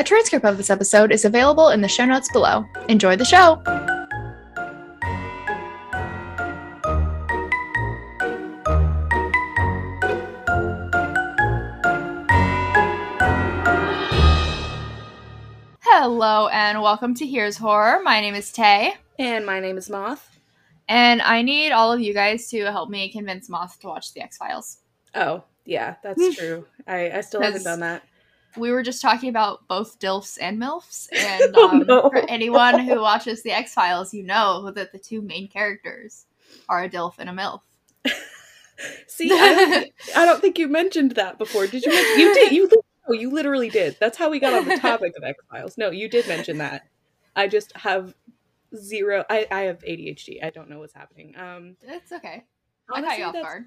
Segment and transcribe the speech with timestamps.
[0.00, 2.64] A transcript of this episode is available in the show notes below.
[2.88, 3.60] Enjoy the show!
[15.82, 18.00] Hello and welcome to Here's Horror.
[18.02, 18.94] My name is Tay.
[19.18, 20.38] And my name is Moth.
[20.88, 24.22] And I need all of you guys to help me convince Moth to watch The
[24.22, 24.78] X Files.
[25.14, 26.64] Oh, yeah, that's true.
[26.86, 28.02] I, I still haven't done that.
[28.56, 31.08] We were just talking about both DILFs and MILFs.
[31.16, 32.10] And Oh, um, no.
[32.10, 36.26] for anyone who watches The X Files, you know that the two main characters
[36.68, 37.60] are a DILF and a MILF.
[39.06, 41.66] See, I don't, I don't think you mentioned that before.
[41.66, 41.92] Did you?
[41.92, 42.52] You did.
[42.52, 42.70] You
[43.08, 43.96] oh, you literally did.
[44.00, 45.76] That's how we got on the topic of X Files.
[45.76, 46.86] No, you did mention that.
[47.36, 48.14] I just have
[48.74, 49.24] zero.
[49.28, 50.42] I, I have ADHD.
[50.42, 51.34] I don't know what's happening.
[51.36, 52.44] Um, It's okay.
[52.92, 53.64] I honestly, caught you off guard.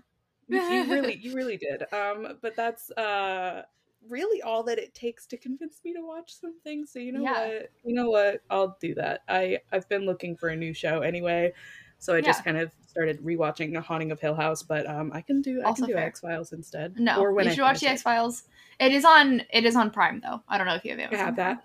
[0.47, 1.83] You really, you really did.
[1.93, 3.63] Um, but that's uh
[4.09, 6.85] really all that it takes to convince me to watch something.
[6.85, 7.48] So you know Yeah.
[7.48, 7.70] what?
[7.85, 8.41] You know what?
[8.49, 9.21] I'll do that.
[9.27, 11.53] I I've been looking for a new show anyway,
[12.00, 14.61] so I just kind of started rewatching The Haunting of Hill House.
[14.64, 15.97] But um, I can do I Also can do.
[15.97, 17.00] X Files instead.
[17.00, 18.44] No, or when you I should watch The X Files.
[18.80, 19.44] It is on.
[19.52, 20.42] It is on Prime though.
[20.47, 21.03] I don't know if you have it.
[21.03, 21.25] I Amazon.
[21.25, 21.64] have that.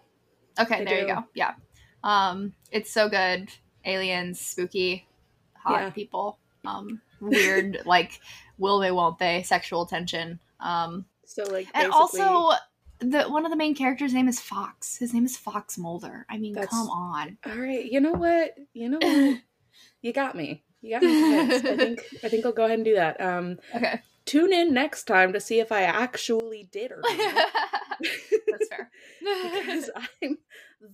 [0.60, 1.24] Okay, I there you go.
[1.34, 1.54] Yeah.
[2.04, 3.48] Um, it's so good.
[3.84, 5.06] Aliens, spooky,
[5.54, 5.90] hot Yeah.
[5.90, 6.38] people.
[6.64, 8.20] Um, weird like
[8.58, 10.38] will they won't they sexual tension.
[10.60, 12.52] Um, So like, and also
[13.00, 14.96] the one of the main characters' name is Fox.
[14.96, 16.24] His name is Fox Mulder.
[16.28, 17.36] I mean, That's- come on.
[17.46, 17.84] all right.
[17.84, 18.54] You know what?
[18.72, 19.38] You know what?
[20.00, 20.64] you got me.
[20.80, 21.66] You got me convinced.
[21.66, 23.20] I think I think I'll go ahead and do that.
[23.20, 27.46] Um, Okay, tune in next time to see if I actually did or not.
[28.00, 28.90] that's fair.
[29.20, 29.90] because
[30.22, 30.38] I'm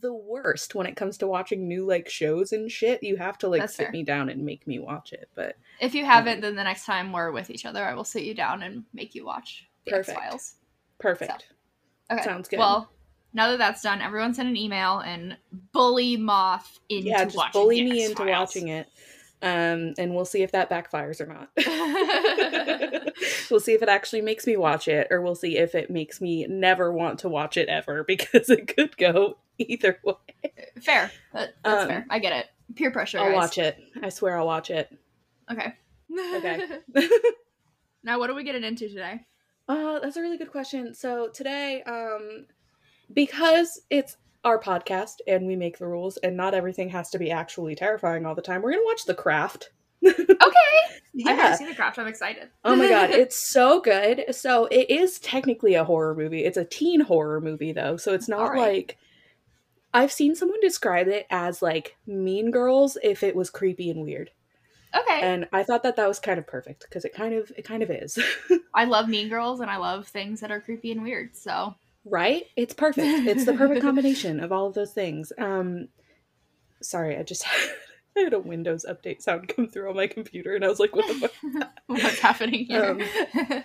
[0.01, 3.03] the worst when it comes to watching new like shows and shit.
[3.03, 3.93] You have to like That's sit fair.
[3.93, 5.29] me down and make me watch it.
[5.35, 8.25] But if you haven't, then the next time we're with each other, I will sit
[8.25, 10.19] you down and make you watch Perfect.
[10.19, 10.55] Files.
[10.99, 11.47] perfect.
[12.11, 12.23] Okay.
[12.23, 12.59] Sounds good.
[12.59, 12.91] Well,
[13.33, 15.37] now that that's done, everyone send an email and
[15.73, 17.19] bully Moth into watching it.
[17.19, 18.31] yeah, just watching bully me into X-Files.
[18.39, 18.89] watching it.
[19.43, 21.51] Um, and we'll see if that backfires or not.
[23.51, 26.21] we'll see if it actually makes me watch it, or we'll see if it makes
[26.21, 30.15] me never want to watch it ever because it could go either way.
[30.81, 31.11] fair.
[31.33, 32.07] That, that's Um, fair.
[32.09, 32.47] I get it.
[32.77, 33.19] Peer pressure.
[33.19, 33.35] I'll guys.
[33.35, 33.79] watch it.
[34.03, 34.91] I swear I'll watch it.
[35.53, 35.75] Okay.
[36.37, 36.67] Okay.
[38.03, 39.21] now, what are we getting into today?
[39.69, 40.95] Uh, that's a really good question.
[40.95, 42.47] So today, um,
[43.13, 47.31] because it's our podcast and we make the rules, and not everything has to be
[47.31, 49.71] actually terrifying all the time, we're gonna watch The Craft.
[50.07, 50.19] Okay.
[51.27, 51.37] I've Yeah.
[51.37, 51.99] never seen The Craft.
[51.99, 52.51] I'm excited.
[52.65, 54.25] Oh my god, it's so good.
[54.35, 56.45] So it is technically a horror movie.
[56.45, 58.59] It's a teen horror movie though, so it's not Alright.
[58.61, 58.99] like
[59.95, 64.31] I've seen someone describe it as like Mean Girls if it was creepy and weird.
[64.95, 65.21] Okay.
[65.23, 67.83] And I thought that that was kind of perfect because it kind of it kind
[67.83, 68.19] of is.
[68.75, 71.37] I love Mean Girls and I love things that are creepy and weird.
[71.37, 71.75] So
[72.05, 75.89] right it's perfect it's the perfect combination of all of those things um
[76.83, 77.47] sorry i just
[78.17, 80.95] i had a windows update sound come through on my computer and i was like
[80.95, 82.91] what the fuck what's happening here?
[82.91, 83.63] Um,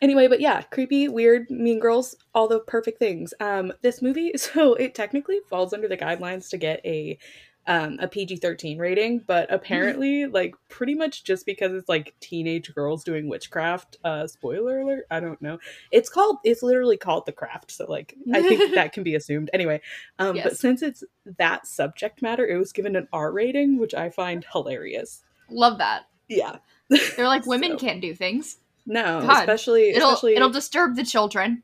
[0.00, 4.74] anyway but yeah creepy weird mean girls all the perfect things um this movie so
[4.74, 7.18] it technically falls under the guidelines to get a
[7.66, 13.04] um a pg-13 rating but apparently like pretty much just because it's like teenage girls
[13.04, 15.58] doing witchcraft uh spoiler alert i don't know
[15.90, 19.50] it's called it's literally called the craft so like i think that can be assumed
[19.52, 19.80] anyway
[20.18, 21.04] um but since it's
[21.38, 26.04] that subject matter it was given an r rating which i find hilarious love that.
[26.28, 26.56] yeah
[26.88, 28.56] They're like women So- can't do things.
[28.86, 31.62] no God, especially It'll especially it'll disturb the children.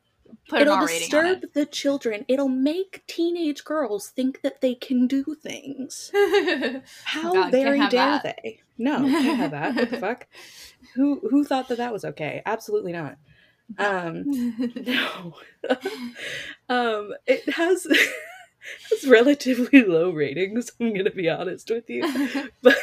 [0.48, 2.24] Put it'll an R rating disturb the children.
[2.28, 6.12] It'll make teenage girls think that they can do things.
[7.04, 8.22] How God, very dare that.
[8.22, 8.60] they?
[8.78, 9.74] No, can't have that.
[9.74, 10.26] What the fuck?
[10.94, 12.42] Who who thought that that was okay?
[12.46, 13.16] Absolutely not.
[13.78, 14.24] Um,
[14.86, 15.34] no.
[16.68, 17.86] um, it has
[18.90, 20.70] has relatively low ratings.
[20.80, 22.04] I'm gonna be honest with you,
[22.62, 22.76] but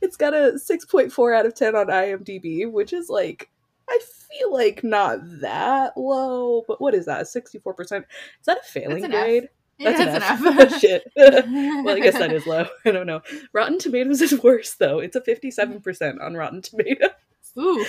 [0.00, 3.48] it's got a 6.4 out of 10 on IMDb, which is like
[3.88, 4.00] I
[4.38, 7.22] feel like not that low, but what is that?
[7.24, 7.80] 64%?
[8.00, 8.04] Is
[8.46, 9.10] that a failing F.
[9.10, 9.48] grade?
[9.78, 10.72] Yeah, That's an F.
[10.72, 10.80] F.
[10.80, 11.04] Shit.
[11.16, 12.66] well, I guess that is low.
[12.84, 13.20] I don't know.
[13.52, 14.98] Rotten Tomatoes is worse though.
[14.98, 17.10] It's a 57% on Rotten Tomatoes.
[17.58, 17.84] Ooh,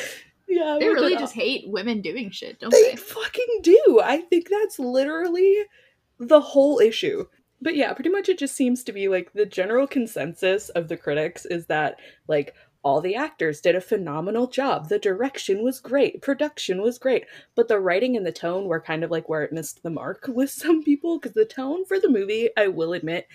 [0.48, 2.96] Yeah, they really just hate women doing shit, don't they they?
[2.96, 4.02] fucking do.
[4.04, 5.56] I think that's literally
[6.20, 7.26] the whole issue.
[7.62, 10.98] But yeah, pretty much it just seems to be like the general consensus of the
[10.98, 11.98] critics is that
[12.28, 14.90] like all the actors did a phenomenal job.
[14.90, 17.26] The direction was great, production was great,
[17.56, 20.26] but the writing and the tone were kind of like where it missed the mark
[20.28, 23.28] with some people because the tone for the movie, I will admit,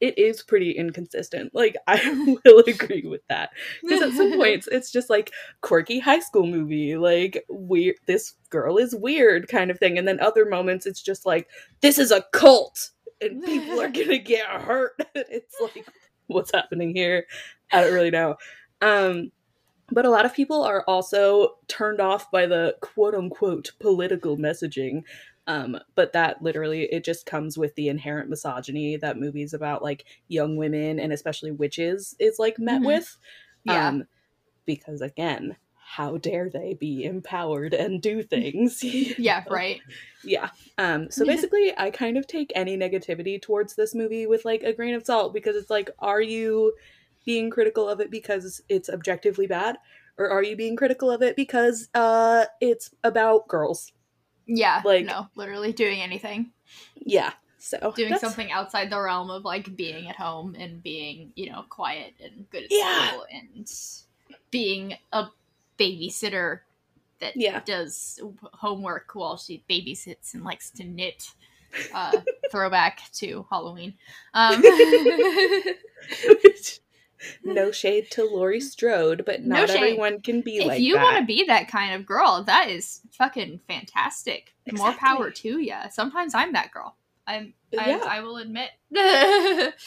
[0.00, 1.54] it is pretty inconsistent.
[1.54, 3.50] Like I will agree with that
[3.82, 7.96] because at some points it's just like quirky high school movie, like weird.
[8.06, 11.48] This girl is weird kind of thing, and then other moments it's just like
[11.80, 14.92] this is a cult and people are gonna get hurt.
[15.14, 15.86] it's like
[16.28, 17.26] what's happening here?
[17.72, 18.36] I don't really know.
[18.80, 19.32] Um,
[19.90, 25.02] but a lot of people are also turned off by the quote unquote political messaging
[25.48, 30.04] um, but that literally it just comes with the inherent misogyny that movies about like
[30.28, 32.86] young women and especially witches is like met Mhm.
[32.86, 33.16] with.
[33.64, 33.88] Yeah.
[33.88, 34.04] Um,
[34.66, 38.84] because again, how dare they be empowered and do things?
[39.18, 39.80] yeah, right.
[40.22, 40.50] Yeah.
[40.76, 44.74] Um, so basically, I kind of take any negativity towards this movie with like a
[44.74, 46.74] grain of salt because it's like, are you
[47.28, 49.76] being critical of it because it's objectively bad,
[50.16, 53.92] or are you being critical of it because uh, it's about girls?
[54.46, 56.52] Yeah, Like- no, literally doing anything,
[56.94, 57.32] Yeah.
[57.58, 61.50] So doing that's- something outside the realm of like being at home and being, you
[61.50, 63.08] know, quiet and good at Yeah.
[63.08, 63.70] school and
[64.50, 65.26] being a
[65.78, 66.60] babysitter
[67.18, 67.60] that Yeah.
[67.66, 68.20] does
[68.54, 71.28] homework while she babysits and likes to knit.
[71.92, 73.92] Uh, throwback to Halloween.
[74.32, 74.62] Um,
[77.44, 79.76] no shade to Laurie Strode, but No not shade.
[79.76, 82.68] everyone can be if like If you want to be that kind of girl, that
[82.70, 84.54] is fucking fantastic.
[84.72, 85.74] More power to you.
[85.90, 86.96] Sometimes I'm that girl.
[87.26, 87.54] I'm.
[87.78, 88.04] I, Yeah.
[88.06, 88.70] I will admit.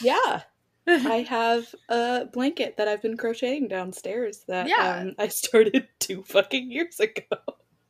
[0.01, 0.42] yeah.
[0.88, 5.01] I have a blanket that I've been crocheting downstairs that Yeah.
[5.01, 7.38] um, I started two fucking years ago.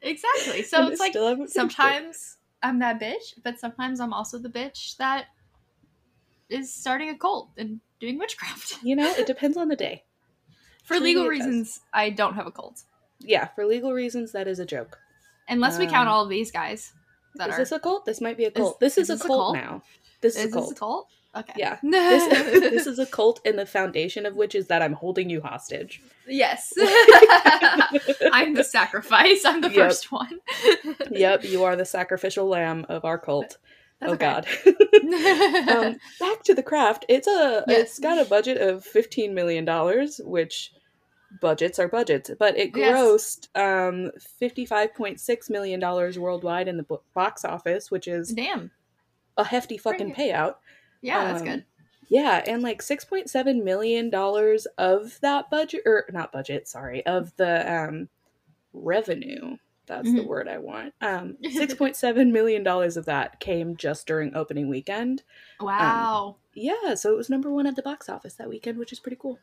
[0.01, 0.63] exactly.
[0.63, 1.59] So And it's like still haven't finished it.
[1.75, 5.25] sometimes I'm that bitch, but sometimes I'm also the bitch that
[6.49, 8.79] is starting a cult and doing witchcraft.
[8.83, 10.03] You know, it depends on the day.
[10.83, 11.45] For Truly legal it does.
[11.47, 12.81] reasons, I don't have a cult.
[13.19, 14.97] Yeah, for legal reasons, that is a joke.
[15.47, 16.91] Unless we count Um, all of these guys
[17.35, 17.57] that Is are.
[17.59, 18.05] this a cult?
[18.05, 18.79] This might be a cult.
[18.79, 19.55] this is, is a this a cult, cult?
[19.55, 19.83] now.
[20.21, 20.69] This is, is a cult.
[20.69, 21.07] this a cult?
[21.33, 21.53] Okay.
[21.55, 21.77] Yeah.
[21.83, 25.39] This, this is a cult, and the foundation of which is that I'm holding you
[25.41, 26.01] hostage.
[26.27, 26.73] Yes.
[28.33, 29.45] I'm the sacrifice.
[29.45, 29.75] I'm the Yep.
[29.77, 30.39] first one.
[31.11, 33.57] Yep, you are the sacrificial lamb of our cult.
[34.01, 34.25] That's oh okay.
[34.25, 35.69] God.
[35.69, 37.05] um, back to the craft.
[37.07, 37.81] It's a Yes.
[37.81, 40.73] it's got a budget of fifteen million dollars, which
[41.39, 42.97] budgets are budgets, but it Yes.
[42.97, 48.33] grossed um fifty five point six million dollars worldwide in the box office, which is
[48.33, 48.71] Damn.
[49.37, 50.55] a hefty fucking payout.
[51.01, 51.65] Yeah, that's Um, good.
[52.09, 57.05] Yeah, and like six point seven million dollars of that budget, or not budget, sorry,
[57.05, 58.09] of the um
[58.73, 59.57] revenue.
[59.91, 60.27] That's the Mhm.
[60.27, 60.93] word I want.
[61.01, 65.23] Um, six point seven million dollars of that came just during opening weekend.
[65.59, 66.37] Wow.
[66.53, 69.17] Yeah, so it was number one at the box office that weekend, which is pretty
[69.19, 69.37] cool.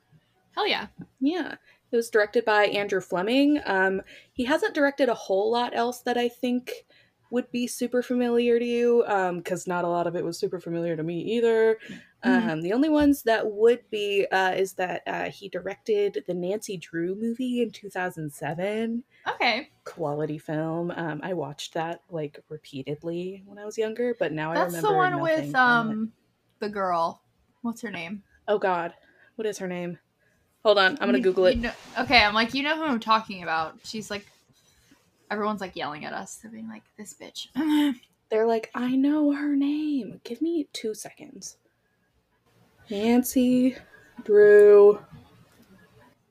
[0.55, 0.87] Hell yeah.
[1.21, 1.57] Yeah.
[1.93, 3.61] It was directed by Andrew Fleming.
[3.67, 4.03] Um,
[4.33, 6.87] he hasn't directed a whole lot else that I think
[7.31, 9.05] would be super familiar to you,
[9.37, 11.79] because not a lot of it was super familiar to me either.
[12.25, 12.51] Mhm.
[12.51, 16.77] Um, the only ones that would be uh, is that uh, he directed the Nancy
[16.77, 19.05] Drew movie in 2007.
[19.27, 19.69] Okay.
[19.85, 20.91] Quality film.
[20.91, 24.89] Um, I watched that like repeatedly when I was younger, but now I That's remember
[24.89, 26.13] the one with um
[26.61, 27.23] the girl.
[27.63, 28.23] What's her name?
[28.49, 28.95] Oh God,
[29.37, 29.99] what is her name?
[30.65, 31.57] Hold on, I'm gonna You- Google it.
[31.57, 33.79] you know- okay, I'm like, you know who I'm talking about.
[33.85, 34.27] She's like
[35.31, 36.37] everyone's like yelling at us.
[36.37, 37.49] They're being like, this bitch.
[38.31, 40.21] They're like, I know her name.
[40.25, 41.57] Give me two seconds.
[42.91, 43.77] Nancy
[44.25, 44.99] Drew,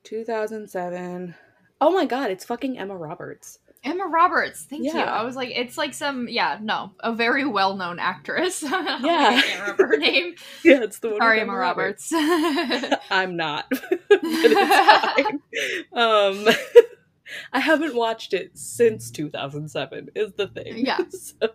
[0.04, 1.34] 2007.
[1.80, 3.60] Oh my god, it's fucking Emma Roberts.
[3.84, 4.64] Emma Roberts.
[4.64, 4.98] Thank you.
[4.98, 8.62] I was like, it's like some yeah, no, a very well known actress.
[8.62, 8.98] yeah.
[9.00, 9.28] Yeah.
[9.38, 10.34] I can't remember her name.
[10.64, 11.18] Yeah, it's the one.
[11.20, 12.10] Sorry, Emma Roberts.
[12.12, 15.38] I'm not, but it's
[15.92, 15.92] fine.
[15.92, 16.46] Um,
[17.52, 20.10] I haven't watched it since 2007.
[20.14, 20.84] Is the thing.
[20.86, 20.98] Yeah.
[21.10, 21.48] So,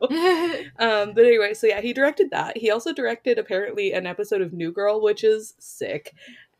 [0.80, 2.58] um, but anyway, so yeah, he directed that.
[2.58, 6.14] He also directed apparently an episode of New Girl, which is sick.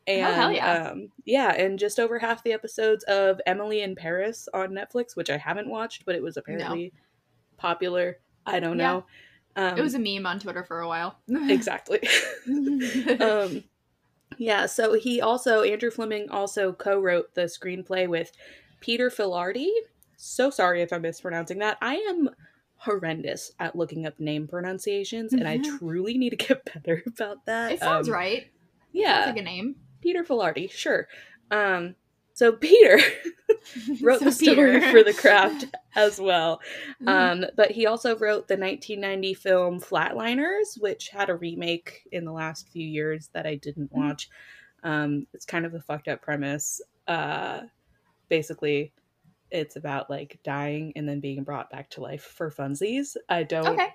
[0.06, 0.90] And Oh, hell yeah.
[0.90, 5.30] um, yeah, and just over half the episodes of Emily in Paris on Netflix, which
[5.30, 6.92] I haven't watched, but it was apparently
[7.56, 8.18] popular.
[8.46, 8.92] I don't Yeah.
[8.92, 9.06] know.
[9.56, 11.18] Um, it was a meme on Twitter for a while.
[11.28, 12.00] exactly.
[13.20, 13.64] um,
[14.36, 18.32] yeah, so he also Andrew Fleming also co-wrote the screenplay with
[18.84, 19.70] Peter Filardi.
[20.16, 21.78] So sorry if I'm mispronouncing that.
[21.80, 22.28] I am
[22.76, 25.78] horrendous at looking up name pronunciations, and I Mhm.
[25.78, 27.72] truly need to get better about that.
[27.72, 28.50] it sounds Um, right.
[28.92, 29.76] Yeah, Sounds like a name.
[30.02, 31.08] Peter Filardi, sure.
[31.50, 31.94] Um,
[32.34, 32.98] so Peter
[34.02, 34.90] wrote So the story Peter.
[34.90, 35.64] for the craft
[35.96, 36.60] as well.
[37.02, 37.08] Mhm.
[37.08, 42.32] Um, but he also wrote the 1990 film Flatliners, which had a remake in the
[42.32, 43.96] last few years that I didn't Mhm.
[44.08, 44.28] watch.
[44.82, 46.82] Um, it's kind of a fucked up premise.
[47.08, 47.62] Uh,
[48.28, 48.92] basically,
[49.50, 53.16] it's about like dying and then being brought back to life for funsies.
[53.28, 53.66] I don't.
[53.68, 53.94] okay.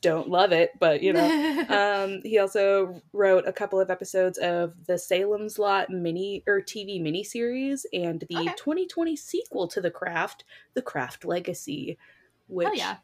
[0.00, 1.24] don't love it, but you know.
[1.68, 7.00] um, he also wrote a couple of episodes of the Salem's Lot mini or TV
[7.00, 8.54] miniseries and the Okay.
[8.56, 11.98] 2020 sequel to The Craft, The Craft Legacy,
[12.46, 12.96] which oh yeah,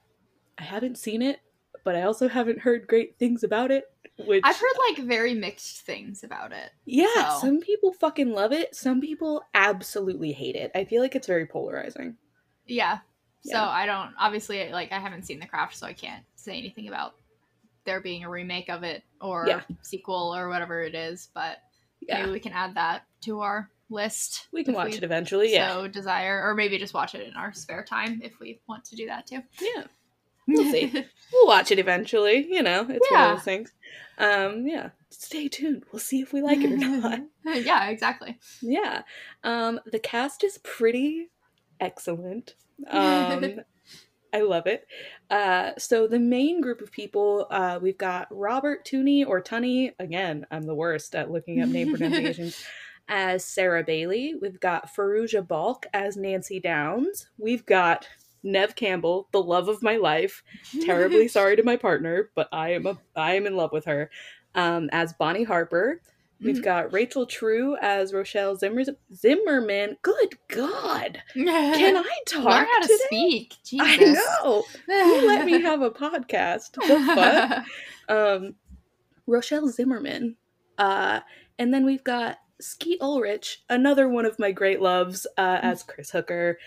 [0.59, 1.41] I haven't seen it,
[1.85, 3.85] but I also haven't heard great things about it.
[4.27, 6.71] Which I've heard like very mixed things about it.
[6.85, 10.71] yeah, so- some people fucking love it, some people absolutely hate it.
[10.75, 12.17] I feel like it's very polarizing.
[12.67, 12.99] Yeah.
[13.45, 16.89] So I don't obviously like I haven't seen the craft, so I can't say anything
[16.89, 17.15] about
[17.85, 19.63] there being a remake of it or Yeah.
[19.83, 21.29] sequel or whatever it is.
[21.33, 21.59] But
[22.01, 24.49] Yeah, maybe we can add that to our list.
[24.53, 25.53] we can watch it eventually.
[25.53, 28.85] Yeah, So desire, or maybe just watch it in our spare time if we want
[28.87, 29.43] to do that too.
[29.61, 29.85] yeah.
[30.49, 30.90] We'll see.
[31.33, 32.47] we'll watch it eventually.
[32.50, 33.73] You know, it's one of those things.
[34.19, 34.90] Um, yeah.
[35.11, 35.85] Stay tuned.
[35.93, 37.21] We'll see if we like it or not.
[37.45, 38.38] yeah, exactly.
[38.61, 39.02] yeah.
[39.45, 41.28] Um, the cast is pretty
[41.81, 42.55] excellent.
[42.90, 43.61] Um,
[44.33, 44.87] I love it.
[45.31, 49.93] Uh, so the main group of people, uh, we've got Robin Tooney or Tunney.
[49.99, 52.62] Again, I'm the worst at looking up name pronunciations.
[53.09, 57.28] As Sarah Bailey, we've got Fairuza Balk as Nancy Downs.
[57.38, 58.07] We've got
[58.42, 60.42] Neve Campbell, the love of my life,
[60.85, 64.11] terribly sorry to my partner, but I am a I am in love with her.
[64.54, 66.00] Um, as Bonnie Harper,
[66.40, 66.62] we've Mhm.
[66.64, 69.97] got Rachel True as Rochelle Zimmer- Zimmerman.
[70.02, 72.99] Good God, can I talk learn how to today?
[73.07, 73.54] speak?
[73.64, 73.87] Jesus.
[73.88, 74.64] I know.
[74.88, 76.73] You let me have a podcast.
[76.75, 77.66] The
[78.09, 78.14] fuck?
[78.14, 78.54] Um,
[79.26, 80.37] Rochelle Zimmerman.
[80.78, 81.21] Uh,
[81.59, 86.11] and then we've got Skeet Ulrich, another one of my great loves, uh, as Chris
[86.11, 86.59] Hooker,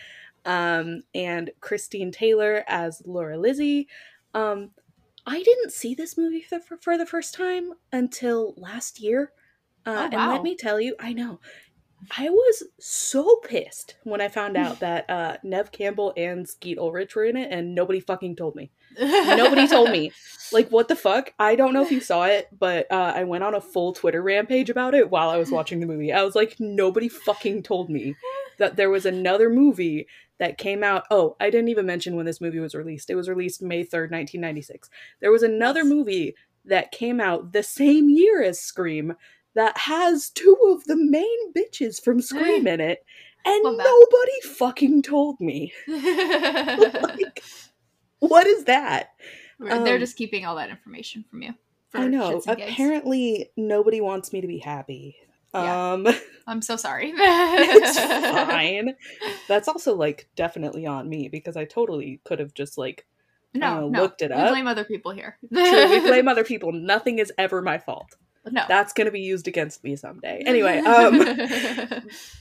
[0.45, 3.87] um, and Christine Taylor as Laura Lizzie.
[4.33, 4.71] Um,
[5.25, 9.31] I didn't see this movie for, for, for the first time until last year.
[9.85, 11.39] Uh, Oh, And let me tell you, I know.
[12.17, 17.15] I was so pissed when I found out that uh, Neve Campbell and Skeet Ulrich
[17.15, 18.71] were in it, and nobody fucking told me.
[18.99, 20.11] Nobody told me.
[20.51, 21.33] Like, what the fuck?
[21.39, 24.21] I don't know if you saw it, but uh, I went on a full Twitter
[24.21, 26.11] rampage about it while I was watching the movie.
[26.11, 28.15] I was like, nobody fucking told me
[28.61, 31.03] that there was another movie that came out.
[31.09, 33.09] Oh, I didn't even mention when this movie was released.
[33.09, 34.89] It was released May 3rd, 1996.
[35.19, 39.15] There was another movie that came out the same year as Scream
[39.55, 43.03] that has two of the main bitches from Scream in it,
[43.45, 45.73] and nobody fucking told me.
[45.87, 47.43] like,
[48.19, 49.09] what is that?
[49.59, 51.53] They're um, just keeping all that information from you.
[51.93, 52.37] I know.
[52.37, 52.71] shits and gigs.
[52.71, 55.17] Apparently, nobody wants me to be happy.
[55.53, 55.91] Yeah.
[55.93, 56.07] Um,
[56.47, 57.11] I'm so sorry.
[57.15, 58.95] it's fine.
[59.47, 63.05] That's also like definitely on me because I totally could have just like
[63.53, 64.01] No, no.
[64.01, 64.49] looked it We up.
[64.51, 65.37] blame other people here.
[65.53, 66.71] True, we blame other people.
[66.71, 68.15] Nothing is ever my fault.
[68.49, 68.63] no.
[68.67, 70.41] That's gonna be used against me someday.
[70.45, 71.23] Anyway, um,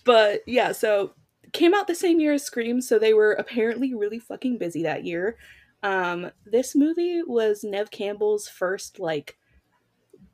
[0.04, 1.12] but yeah, so
[1.52, 5.04] came out the same year as Scream, so they were apparently really fucking busy that
[5.04, 5.36] year.
[5.82, 9.36] Um, this movie was Neve Campbell's first like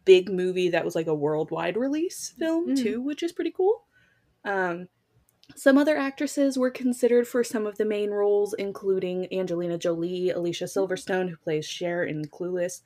[0.06, 2.82] big movie that was like a worldwide release film Mhm.
[2.82, 3.84] too, which is pretty cool.
[4.44, 4.88] Um,
[5.54, 10.64] some other actresses were considered for some of the main roles, including Angelina Jolie, Alicia
[10.64, 12.82] Silverstone, who plays Cher in Clueless,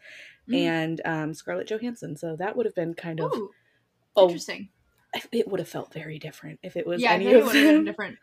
[0.49, 0.55] Mhm.
[0.55, 2.17] and um, Scarlett Johansson.
[2.17, 3.51] So that would have been kind of Ooh,
[4.17, 4.69] oh, interesting.
[5.33, 7.79] it would have felt very different if it was yeah, any of would have been
[7.81, 8.19] a different,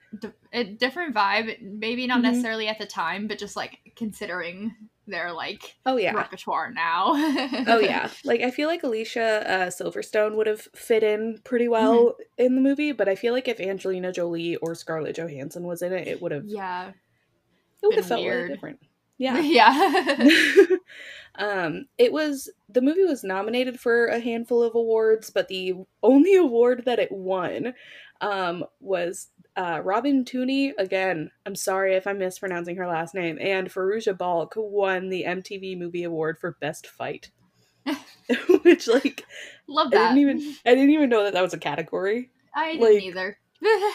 [0.54, 1.62] a different vibe.
[1.62, 2.24] Maybe not Mhm.
[2.24, 4.74] necessarily at the time, but just like considering
[5.08, 6.14] their like Oh yeah.
[6.14, 7.14] repertoire now.
[7.68, 8.10] Oh yeah.
[8.26, 12.62] Like I feel like Alicia uh, Silverstone would have fit in pretty well in the
[12.62, 16.22] movie, but I feel like if Angelina Jolie or Scarlett Johansson was in it, it
[16.22, 16.92] would have yeah.
[17.82, 18.52] it would have felt really weird.
[18.52, 18.80] different.
[19.20, 19.40] Yeah.
[19.40, 20.66] Yeah.
[21.40, 25.74] um it was the movie was nominated for a handful of awards, but the
[26.04, 27.74] only award that it won
[28.22, 33.68] um was uh, Robin Tooney, again, I'm sorry if I'm mispronouncing her last name, and
[33.70, 37.32] Fairuza Balk won the MTV Movie Award for Best Fight.
[38.64, 39.26] Which, like,
[39.68, 40.12] Love that.
[40.12, 42.30] I didn't even I didn't even know that that was a category.
[42.56, 43.38] I didn't like- either.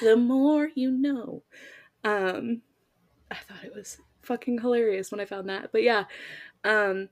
[0.00, 1.42] The more you know.
[2.04, 2.62] Um,
[3.30, 5.72] I thought it was fucking hilarious when I found that.
[5.72, 6.04] But yeah.
[6.64, 7.10] Um,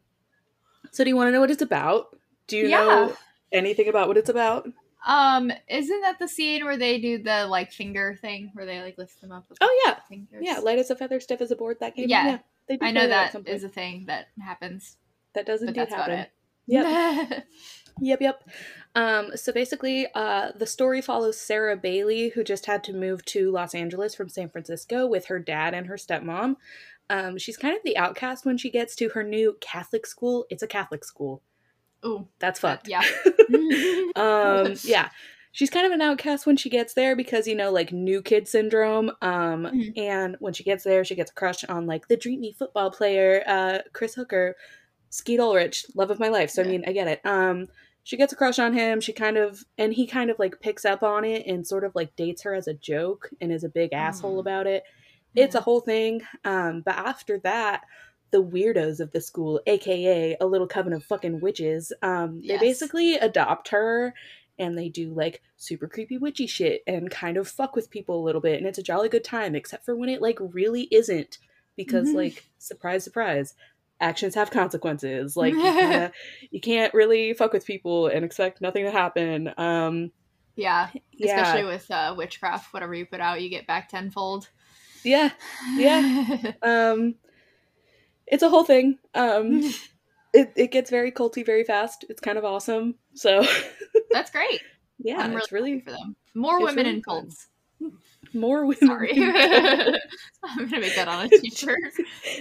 [0.91, 2.17] so do you want to know what it's about?
[2.47, 2.85] Do you Yeah.
[2.85, 3.17] know
[3.53, 4.71] anything about what it's about?
[5.07, 8.99] Um, isn't that the scene where they do the like finger thing where they like
[8.99, 9.45] lift them up?
[9.49, 9.97] with Oh, yeah.
[10.09, 10.43] Fingers?
[10.43, 11.79] Yeah, light as a feather, stiff as a board.
[11.81, 12.09] That game.
[12.09, 12.39] Yeah.
[12.69, 14.97] they do I know that some a thing that happens,
[15.35, 16.19] that does but indeed that's happen.
[16.19, 16.31] it.
[16.67, 17.45] Yep.
[18.01, 18.49] Yep, yep.
[18.95, 23.51] Um, so basically, uh, the story follows Sarah Bailey, who just had to move to
[23.51, 26.57] Los Angeles from San Francisco with her dad and her stepmom.
[27.11, 30.47] Um, she's kind of the outcast when she gets to her new Catholic school.
[30.49, 31.43] It's a Catholic school.
[32.05, 32.89] Ooh, That's that- fucked.
[32.89, 33.03] yeah.
[34.17, 35.09] um, yeah.
[35.53, 38.49] she's kind of an outcast when she gets there because you know like new kid
[38.49, 39.99] syndrome um Mhm.
[39.99, 43.43] and when she gets there she gets a crush on like the dreamy football player
[43.47, 44.57] uh chris hooker
[45.11, 47.69] skeet ulrich love of my life so i mean i get it um
[48.03, 50.85] she gets a crush on him she kind of and he kind of like picks
[50.87, 53.69] up on it and sort of like dates her as a joke and is a
[53.69, 54.41] big asshole Mm.
[54.41, 54.85] about it
[55.35, 55.61] it's Yeah.
[55.61, 57.83] a whole thing um but after that
[58.33, 62.61] the weirdos of the school aka a little coven of fucking witches um they Yes.
[62.61, 64.15] basically adopt her
[64.59, 68.25] and they do like super creepy witchy shit and kind of fuck with people a
[68.25, 71.39] little bit and it's a jolly good time except for when it like really isn't
[71.77, 72.17] because Mhm.
[72.17, 73.55] like surprise surprise
[74.01, 76.13] actions have consequences like you, kinda-
[76.51, 80.11] you can't really fuck with people and expect nothing to happen um
[80.55, 82.75] yeah, yeah especially with uh, witchcraft.
[82.75, 84.51] Whatever you put out, you get back tenfold.
[85.03, 85.31] yeah
[85.79, 86.53] Yeah.
[86.63, 87.15] um
[88.27, 89.63] it's a whole thing um
[90.35, 93.45] it, it gets very culty very fast it's kind of awesome so
[94.11, 94.61] That's great.
[94.99, 96.17] yeah I'm really, it's really for them.
[96.35, 97.21] More women really in fun.
[97.23, 97.49] cults.
[98.35, 99.11] more women Sorry.
[99.11, 99.99] in cults.
[100.45, 101.79] I'm gonna make that on a t-shirt.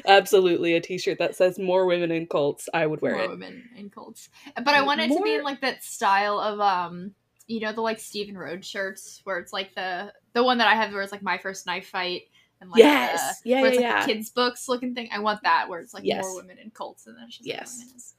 [0.06, 3.64] absolutely a t-shirt that says more women in cults i would wear More it women
[3.76, 4.30] in cults.
[4.56, 7.12] But I want it to be in like that style of um
[7.48, 10.76] you know the like Steven Rhodes shirts where it's like the the one that I
[10.76, 12.24] have where it's like my first knife fight
[12.62, 13.42] and like Yes.
[13.42, 14.06] the, Yeah, where it's yeah, like yeah.
[14.08, 15.10] the kids books looking thing.
[15.12, 16.24] I want that where it's like Yes.
[16.24, 17.78] more women in cults and then it's just Yes.
[17.80, 17.96] women.
[17.96, 18.16] is-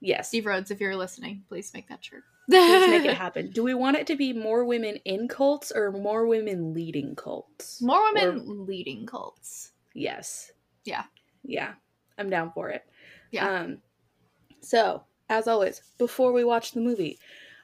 [0.00, 2.24] yes Steve Rhodes, if you're listening, please make that shirt.
[2.48, 5.92] Let's make it happen do we want it to be more women in cults or
[5.92, 9.72] more women leading cults More women Or- leading cults.
[9.94, 10.50] yes
[10.84, 11.04] Yeah.
[11.44, 11.74] yeah
[12.18, 12.84] i'm down for it
[13.30, 13.48] Yeah.
[13.48, 13.78] um
[14.62, 17.18] so as always before we watch the movie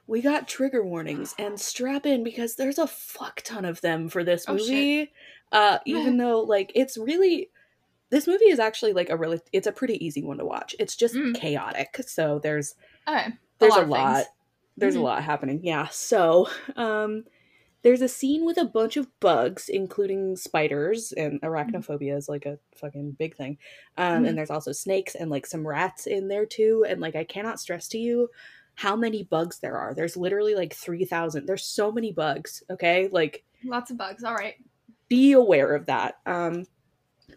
[0.07, 4.23] we got trigger warnings and strap in because there's a fuck ton of them for
[4.23, 5.13] this Oh, movie
[5.53, 7.51] uh even though like it's really
[8.11, 10.97] this movie is actually like a really it's a pretty easy one to watch it's
[10.97, 11.35] just Mm.
[11.35, 12.75] chaotic, so there's
[13.09, 13.39] Okay.
[13.61, 14.27] there's lot a lot,
[14.77, 14.97] there's Mhm.
[14.97, 17.25] a lot happening yeah so um
[17.83, 22.59] there's a scene with a bunch of bugs including spiders and arachnophobia is like a
[22.77, 23.59] fucking big thing
[23.99, 24.27] um Mhm.
[24.27, 27.61] and there's also snakes and like some rats in there too and like i cannot
[27.61, 28.29] stress to you
[28.77, 33.45] how many bugs there are there's literally like 3000 there's so many bugs okay like
[33.63, 34.25] Lots of bugs.
[34.25, 34.57] All right.
[35.09, 36.19] Be aware of that.
[36.27, 36.67] Um,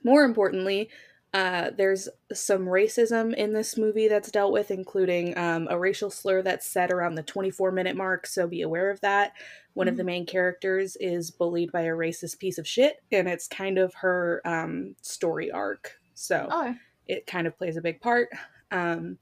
[0.03, 0.89] more importantly,
[1.33, 6.41] uh, there's some racism in this movie that's dealt with, including um, a racial slur
[6.41, 9.33] that's said around the 24 minute mark, so be aware of that.
[9.73, 13.47] One of the main characters is bullied by a racist piece of shit, and it's
[13.47, 15.99] kind of her um, story arc.
[16.15, 16.73] So Okay.
[17.07, 18.29] it kind of plays a big part.
[18.71, 19.19] Um,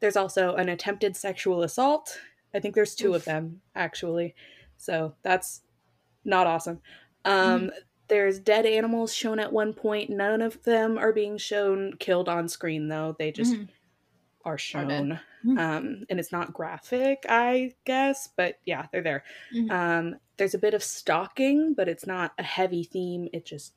[0.00, 2.20] there's also an attempted sexual assault.
[2.54, 3.16] I think there's two Oof.
[3.16, 4.34] of them actually,
[4.76, 5.62] so that's
[6.24, 6.80] not awesome.
[7.24, 7.70] Um,
[8.08, 10.10] There's dead animals shown at one point.
[10.10, 13.14] None of them are being shown killed on screen though.
[13.18, 13.68] They just Mhm.
[14.44, 15.58] are shown, Mhm.
[15.58, 19.24] um, and it's not graphic, I guess, but yeah, they're there.
[19.54, 19.70] Mhm.
[19.70, 23.28] Um, there's a bit of stalking, but it's not a heavy theme.
[23.32, 23.74] It just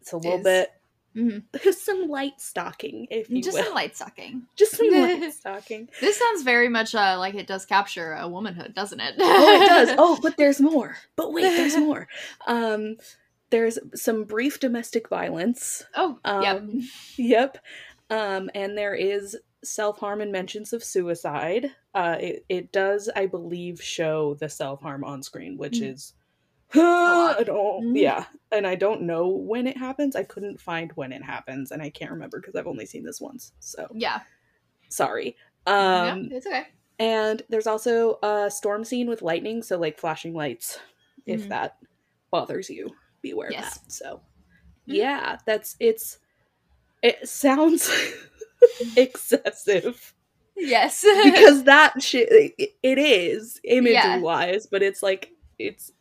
[0.00, 0.70] it's a little bit.
[1.16, 1.44] Mhm.
[1.52, 3.64] There's some light stalking, if you Just will.
[3.64, 4.42] some light sucking.
[4.56, 5.88] just some light stalking.
[6.00, 9.14] This sounds very much uh, like it does capture a womanhood, doesn't it?
[9.20, 12.08] oh it does oh but there's more but wait there's more
[12.46, 12.96] um
[13.54, 16.56] there's some brief domestic violence Oh, yep.
[16.56, 16.80] um
[17.16, 17.58] yep
[18.10, 23.80] um and there is self-harm and mentions of suicide uh it, it does i believe
[23.80, 25.92] show the self-harm on screen which Mhm.
[25.92, 26.14] is
[26.74, 27.38] lot.
[27.38, 27.96] I don't, Mhm.
[27.96, 31.80] yeah and i don't know when it happens i couldn't find when it happens and
[31.80, 34.20] i can't remember because i've only seen this once so Yeah.
[34.88, 35.36] sorry
[35.66, 36.66] um yeah, it's okay.
[36.98, 40.78] and there's also a storm scene with lightning, so like flashing lights.
[41.26, 41.48] If Mhm.
[41.48, 41.78] that
[42.30, 42.90] bothers you,
[43.24, 43.76] be aware Yes.
[43.76, 43.92] of that.
[43.92, 44.20] So,
[44.88, 44.94] Mhm.
[44.94, 46.18] yeah, that's it's.
[47.02, 47.90] It sounds
[48.96, 50.14] excessive
[50.56, 51.04] Yes.
[51.24, 54.18] because that shit it, it is imagery Yeah.
[54.18, 55.92] wise, but it's like it's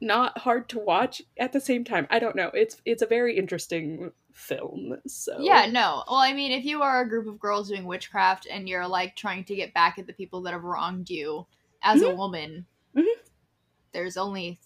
[0.00, 2.06] not hard to watch at the same time.
[2.10, 2.50] I don't know.
[2.54, 4.96] It's it's a very interesting film.
[5.06, 6.02] So Yeah, no.
[6.08, 9.14] Well, I mean, if you are a group of girls doing witchcraft and you're like
[9.14, 11.46] trying to get back at the people that have wronged you
[11.82, 13.04] as a woman, Mhm.
[13.92, 14.58] there's only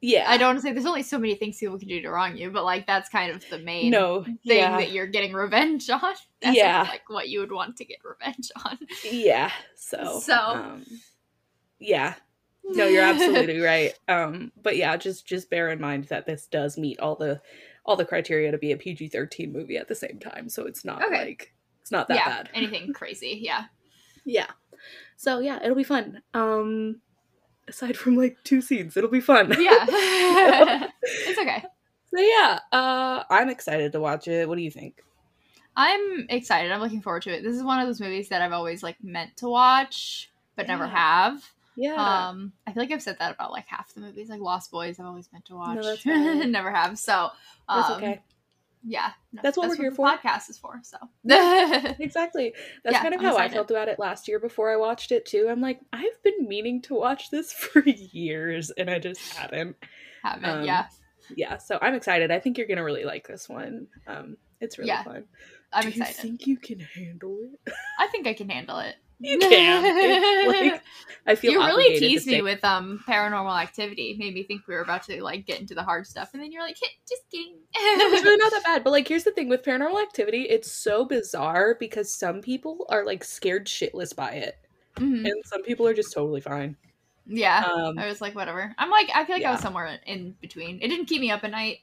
[0.00, 0.24] yeah.
[0.28, 2.36] I don't want to say there's only so many things people can do to wrong
[2.36, 4.22] you, but like that's kind of the main no.
[4.24, 4.76] thing Yeah.
[4.78, 6.00] that you're getting revenge on.
[6.40, 6.82] That's Yeah.
[6.88, 8.78] like what you would want to get revenge on.
[9.10, 9.50] Yeah.
[9.76, 10.20] So.
[10.20, 10.84] So- Um,
[11.78, 12.14] yeah.
[12.64, 13.94] No, you're absolutely right.
[14.08, 17.40] Um, but yeah, just just bear in mind that this does meet all the
[17.86, 20.48] all the criteria to be a PG-13 movie at the same time.
[20.50, 21.18] So it's not Okay.
[21.24, 22.50] like it's not that yeah, bad.
[22.54, 23.38] anything crazy.
[23.42, 23.64] Yeah.
[24.26, 24.46] Yeah.
[25.16, 26.22] So yeah, it'll be fun.
[26.34, 27.00] Um,
[27.70, 29.48] aside from like two scenes, it'll be fun.
[29.58, 29.86] Yeah.
[31.02, 31.64] it's okay.
[32.14, 34.48] So yeah, uh, I'm excited to watch it.
[34.48, 35.02] What do you think?
[35.76, 36.72] I'm excited.
[36.72, 37.42] I'm looking forward to it.
[37.42, 40.86] This is one of those movies that I've always like meant to watch, but never
[40.86, 41.42] have.
[41.76, 41.94] Yeah.
[42.28, 44.28] Um, I feel like I've said that about like half the movies.
[44.28, 45.78] Like Lost Boys, I've always meant to watch.
[45.82, 46.04] that's.
[46.04, 46.98] Never have.
[46.98, 47.30] So
[47.68, 48.20] um, That's okay.
[48.82, 50.06] Yeah, no, That's what we're here the for.
[50.06, 50.80] Podcast is for.
[50.82, 50.96] So
[51.98, 52.54] Exactly.
[52.82, 55.12] That's Yeah, kind of I'm how I felt about it last year before I watched
[55.12, 55.48] it too.
[55.50, 59.76] I'm like, I've been meaning to watch this for years and I just hadn't.
[60.22, 60.44] haven't.
[60.44, 60.86] Um, yeah,
[61.36, 62.30] Yeah, so I'm excited.
[62.30, 63.86] I think you're gonna really like this one.
[64.06, 65.24] Um, it's really Yeah, fun.
[65.72, 66.16] I'm Do excited.
[66.16, 67.72] you think you can handle it?
[67.98, 68.96] I think I can handle it.
[69.20, 70.48] You can.
[70.48, 70.82] Like,
[71.26, 74.16] I feel you really teased me with um paranormal activity.
[74.18, 76.50] Made me think we were about to like get into the hard stuff, and then
[76.50, 77.56] you're like, "Hey, just kidding.
[77.74, 78.84] it's really not that bad.
[78.84, 83.04] But like, here's the thing with paranormal activity, it's so bizarre because some people are
[83.04, 84.58] like scared shitless by it,
[84.96, 85.26] Mhm.
[85.26, 86.76] and some people are just totally fine.
[87.26, 88.74] Yeah, Um, I was like, whatever.
[88.78, 90.80] I'm like, I feel like I was somewhere in between.
[90.82, 91.78] It didn't keep me up at night,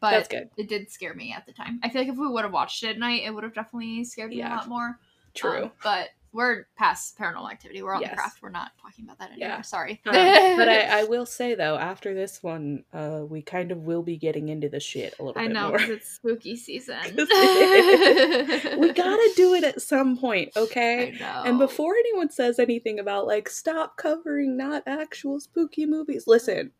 [0.00, 1.78] but it did scare me at the time.
[1.84, 4.02] I feel like if we would have watched it at night, it would have definitely
[4.04, 4.54] scared me Yeah.
[4.54, 4.98] a lot more.
[5.34, 5.64] True.
[5.64, 7.82] Um, but we're past paranormal activity.
[7.82, 8.10] We're on Yes.
[8.12, 8.42] the craft.
[8.42, 9.48] We're not talking about that anymore.
[9.48, 9.60] Yeah.
[9.62, 10.00] Sorry.
[10.06, 14.02] Um, but I, I will say though, after this one, uh, we kind of will
[14.02, 15.40] be getting into the shit a little bit.
[15.40, 15.78] I bit know more.
[15.78, 16.98] 'cause it's spooky season.
[17.16, 21.14] we gotta do it at some point, okay?
[21.14, 21.42] I know.
[21.44, 26.72] And before anyone says anything about like stop covering not actual spooky movies, listen,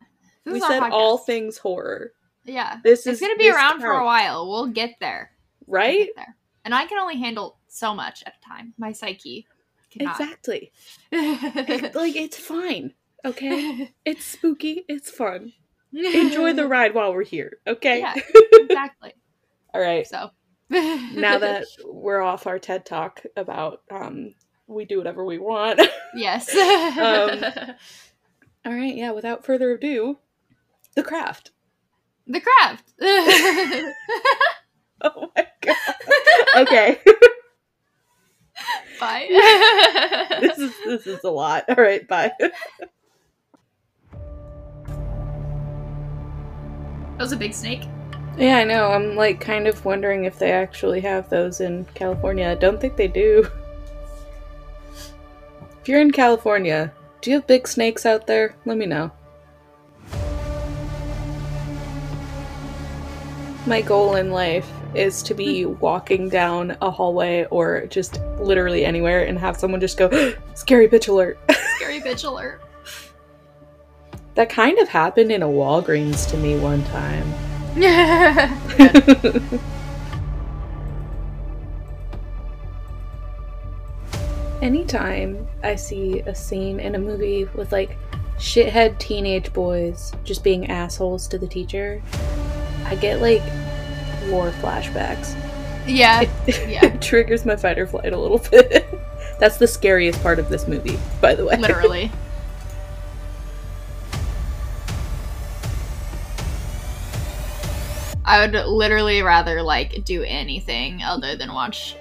[0.44, 2.12] This we said all things horror.
[2.44, 4.48] Yeah, This it's is gonna be around for a while.
[4.48, 5.32] We'll get there.
[5.66, 5.98] We'll right?
[6.06, 6.36] get there.
[6.64, 8.74] And I can only handle so much at a time.
[8.78, 9.46] My psyche
[9.90, 10.20] cannot.
[10.20, 10.72] Exactly.
[11.12, 13.92] It- like it's fine, okay?
[14.04, 14.85] It's spooky.
[14.88, 15.52] It's fun.
[15.92, 17.98] Enjoy the ride while we're here, okay?
[18.00, 18.14] Yeah,
[18.54, 19.12] exactly.
[19.74, 20.06] all right.
[20.06, 20.30] So
[20.70, 24.35] now that we're off our TED talk about um
[24.68, 25.80] we do whatever we want.
[26.14, 27.42] yes, Um,
[28.64, 30.18] All right, yeah, without further ado,
[30.94, 31.50] the craft.
[32.28, 32.92] the craft.
[35.02, 35.76] Oh my god.
[36.59, 36.98] Okay.
[39.00, 39.26] Bye.
[40.40, 41.64] this is this is a lot.
[41.68, 42.32] All right, bye.
[47.16, 47.82] That was a big snake.
[48.38, 48.92] Yeah, I know.
[48.92, 52.48] I'm like kind of wondering if they actually have those in California.
[52.48, 53.46] I don't think they do.
[55.82, 58.54] If you're in California, do you have big snakes out there?
[58.64, 59.10] Let me know.
[63.66, 65.79] My goal in life is to be hmm.
[65.79, 71.09] walking down a hallway or just literally anywhere and have someone just go, scary bitch
[71.09, 71.38] alert.
[71.76, 72.61] Scary bitch alert.
[74.35, 77.33] that kind of happened in a Walgreens to me one time.
[77.76, 78.57] yeah.
[84.62, 87.96] Anytime I see a scene in a movie with like
[88.37, 92.03] shithead teenage boys just being assholes to the teacher,
[92.85, 93.42] I get like
[94.30, 95.34] war flashbacks.
[95.86, 96.84] yeah, It, Yeah.
[96.86, 98.86] it triggers my fight or flight a little bit.
[99.40, 101.56] That's the scariest part of this movie, by the way.
[101.56, 102.10] literally.
[108.24, 111.96] I would literally rather like do anything other than watch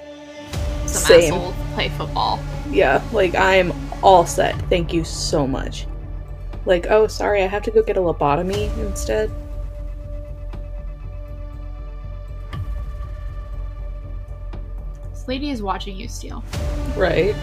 [0.86, 1.34] some Same.
[1.34, 2.40] asshole play football.
[2.70, 4.56] Yeah, like I'm all set.
[4.70, 5.88] Thank you so much.
[6.66, 9.32] Like, oh, sorry, I have to go get a lobotomy instead.
[15.30, 16.44] Lady is watching you steal.
[16.98, 17.36] Right.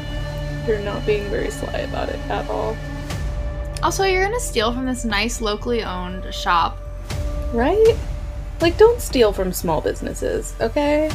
[0.67, 2.77] You're not being very sly about it at all.
[3.81, 6.77] Also, you're gonna steal from this nice locally owned shop.
[7.53, 7.97] Right?
[8.61, 11.09] Like, don't steal from small businesses, okay?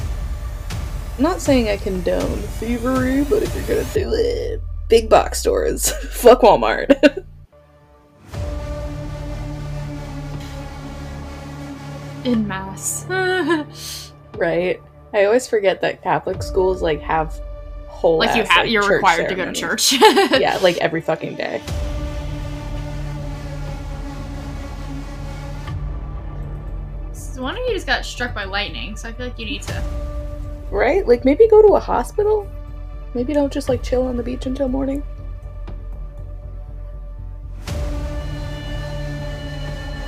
[1.17, 5.91] I'm not saying I condone thievery, but if you're gonna do it, big box stores.
[6.11, 7.25] Fuck Walmart.
[12.23, 13.05] In mass.
[14.37, 14.79] right?
[15.13, 17.39] I always forget that Catholic schools, like, have
[18.01, 19.93] whole like you have you're church required to go to church.
[20.01, 21.61] yeah, like every fucking day.
[27.13, 29.61] So One of you just got struck by lightning, so I feel like you need
[29.63, 29.83] to
[30.71, 31.07] Right?
[31.07, 32.49] Like maybe go to a hospital?
[33.13, 35.03] Maybe don't just like chill on the beach until morning.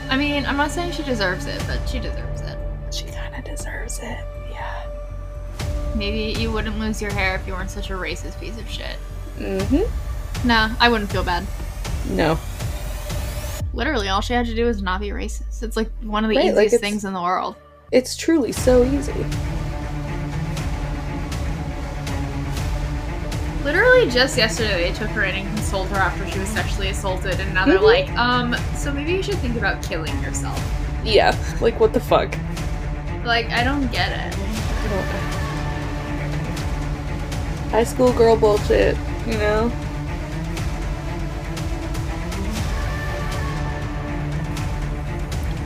[0.10, 2.58] I mean, I'm not saying she deserves it, but she deserves it.
[2.92, 4.33] She kind of deserves it.
[5.96, 8.98] Maybe you wouldn't lose your hair if you weren't such a racist piece of shit.
[9.38, 10.48] Mm-hmm.
[10.48, 11.46] Nah, I wouldn't feel bad.
[12.10, 12.40] No.
[13.74, 15.64] Literally, all she had to do was not be racist.
[15.64, 17.56] It's like one of the Right, easiest it's- things in the world.
[17.92, 19.14] It's truly so easy.
[23.64, 27.40] Literally, just yesterday, they took her in and consoled her after she was sexually assaulted,
[27.40, 27.84] and now they're Mhm.
[27.84, 30.62] like, um, so maybe you should think about killing yourself.
[31.06, 31.34] Yeah.
[31.62, 32.36] Like what the fuck?
[33.24, 34.38] Like, I don't get it.
[34.38, 35.33] I don't
[37.74, 39.68] high school girl bullshit, you know?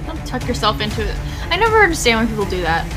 [0.06, 1.18] Don't tuck yourself into it.
[1.50, 2.88] I never understand when people do that.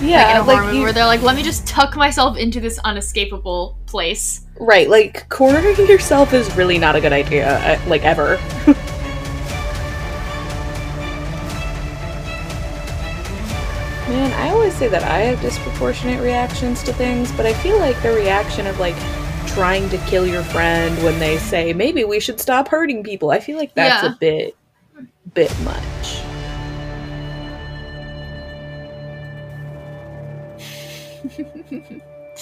[0.00, 0.82] Yeah, like, like you...
[0.82, 5.86] where they're like, "Let me just tuck myself into this unescapable place." Right, like cornering
[5.86, 8.36] yourself is really not a good idea, uh, like ever.
[14.66, 18.66] always say that I have disproportionate reactions to things, but I feel like the reaction
[18.66, 18.96] of like
[19.46, 23.38] trying to kill your friend when they say maybe we should stop hurting people, I
[23.38, 24.12] feel like that's Yeah.
[24.12, 24.56] a bit
[25.34, 26.20] bit much.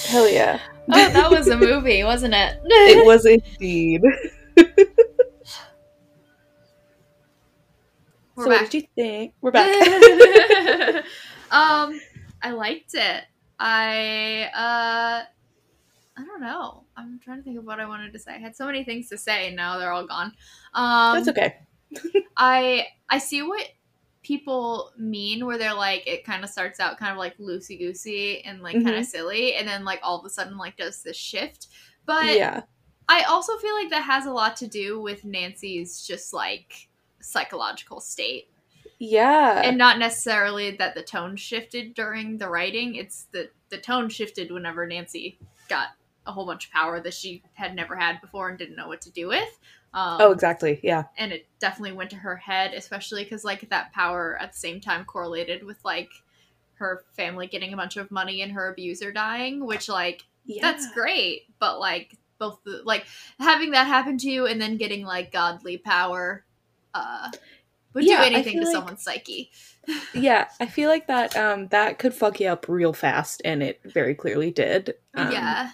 [0.09, 0.61] Hell yeah.
[0.89, 2.59] Oh, that was a movie, wasn't it?
[2.65, 4.01] It was indeed.
[8.35, 8.63] We're so back.
[8.63, 9.35] what did you think?
[9.43, 11.05] We're back.
[11.51, 12.01] um,
[12.45, 13.25] I liked it.
[13.59, 15.25] I uh,
[16.17, 16.85] I don't know.
[16.97, 18.35] I'm trying to think of what I wanted to say.
[18.35, 20.33] I had so many things to say, and now they're all gone.
[20.75, 21.57] Um, That's okay.
[22.37, 23.67] I I see what
[24.23, 28.43] people mean where they're like it kind of starts out kind of like loosey goosey
[28.45, 29.01] and like kind Mhm.
[29.01, 31.69] of silly, and then like all of a sudden like does this shift.
[32.07, 32.63] But yeah.
[33.09, 36.89] I also feel like that has a lot to do with Nancy's just like
[37.21, 38.51] psychological state
[38.99, 39.61] Yeah.
[39.65, 44.51] and not necessarily that the tone shifted during the writing it's the the tone shifted
[44.51, 45.89] whenever nancy got
[46.27, 49.01] a whole bunch of power that she had never had before and didn't know what
[49.03, 49.59] to do with
[49.97, 50.81] um, oh, exactly.
[50.83, 51.05] Yeah.
[51.17, 54.81] and it definitely went to her head especially because like that power at the same
[54.81, 56.11] time correlated with like
[56.75, 60.63] her family getting a bunch of money and her abuser dying which like Yeah.
[60.63, 63.07] that's great but like both the, like
[63.39, 66.45] having that happen to you and then getting like godly power
[66.95, 67.31] uh
[67.95, 69.51] would Yeah, do anything to like- someone's psyche
[70.15, 73.81] Yeah, I feel like that um that could fuck you up real fast and it
[73.85, 74.95] very clearly did.
[75.15, 75.71] Um, yeah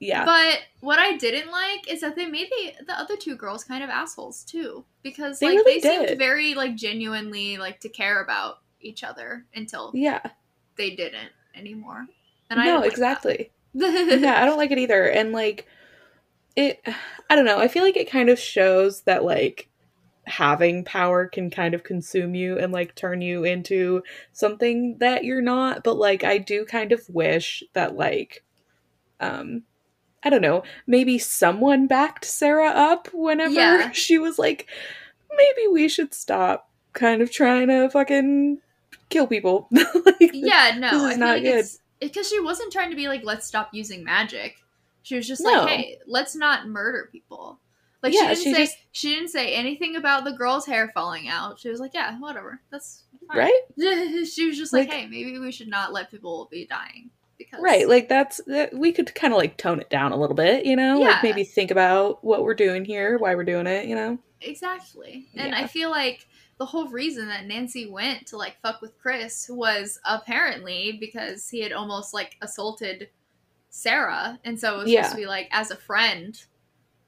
[0.00, 0.24] Yeah.
[0.24, 3.82] but what i didn't like is that they made the, the other two girls kind
[3.82, 6.08] of assholes too because They like really they did.
[6.08, 10.20] seemed very like genuinely like to care about each other until yeah.
[10.76, 12.06] they didn't anymore
[12.50, 13.50] and i No, like exactly.
[13.74, 15.04] yeah, I don't like it either.
[15.04, 15.66] And like
[16.56, 16.80] it
[17.30, 19.68] I don't know, I feel like it kind of shows that like
[20.28, 25.42] having power can kind of consume you and like turn you into something that you're
[25.42, 28.44] not, but like I do kind of wish that like
[29.20, 29.62] um
[30.22, 33.90] I don't know, maybe someone backed Sarah up whenever Yeah.
[33.92, 34.66] she was like
[35.36, 38.58] maybe we should stop kind of trying to fucking
[39.10, 39.68] kill people.
[39.72, 41.64] like, yeah no This is i not like good.
[42.00, 44.56] because she wasn't trying to be like let's stop using magic
[45.02, 45.50] she was just No.
[45.50, 47.60] like hey let's not murder people
[48.02, 50.90] like Yeah, she didn't she say just- she didn't say anything about the girl's hair
[50.94, 53.38] falling out she was like yeah whatever that's fine.
[53.38, 53.60] right?
[54.26, 57.60] she was just like, Like- hey, maybe we should not let people be dying because
[57.62, 60.64] Right, like that's that we could kind of like tone it down a little bit,
[60.66, 61.08] you know, Yeah.
[61.10, 64.18] like maybe think about what we're doing here, why we're doing it, you know.
[64.40, 65.28] exactly.
[65.36, 65.60] And Yeah.
[65.60, 66.26] I feel like
[66.58, 71.60] the whole reason that Nancy went to like fuck with Chris was apparently because he
[71.60, 73.10] had almost like assaulted
[73.70, 75.02] Sarah, and so it was Yeah.
[75.02, 76.42] supposed to be like as a friend,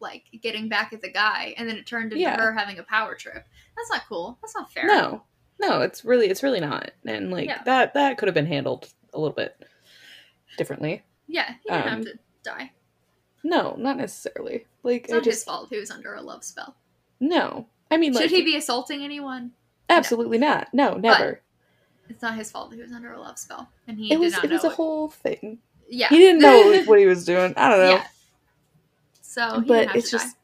[0.00, 2.36] like getting back at the guy, and then it turned into Yeah.
[2.40, 3.46] her having a power trip.
[3.76, 4.38] That's not cool.
[4.42, 4.86] That's not fair.
[4.86, 5.22] No,
[5.60, 7.62] no, it's really, it's really not, and like Yeah.
[7.64, 9.56] that, that could have been handled a little bit
[10.56, 11.02] differently.
[11.26, 12.72] Yeah, he didn't Um, have to die.
[13.42, 14.66] No, not necessarily.
[14.82, 15.68] Like It's I not his just fault.
[15.70, 16.76] He was under a love spell.
[17.20, 17.66] no.
[17.92, 19.52] I mean, like Should he be assaulting anyone?
[19.88, 20.68] absolutely not.
[20.72, 21.40] No, never.
[22.08, 24.36] It's not his fault that he was under a love spell, and he it was,
[24.44, 25.58] it was a whole thing.
[25.88, 27.52] Yeah, He didn't know what he was doing.
[27.56, 27.94] I don't know.
[27.94, 28.06] Yeah.
[29.30, 30.36] So, he but it's to just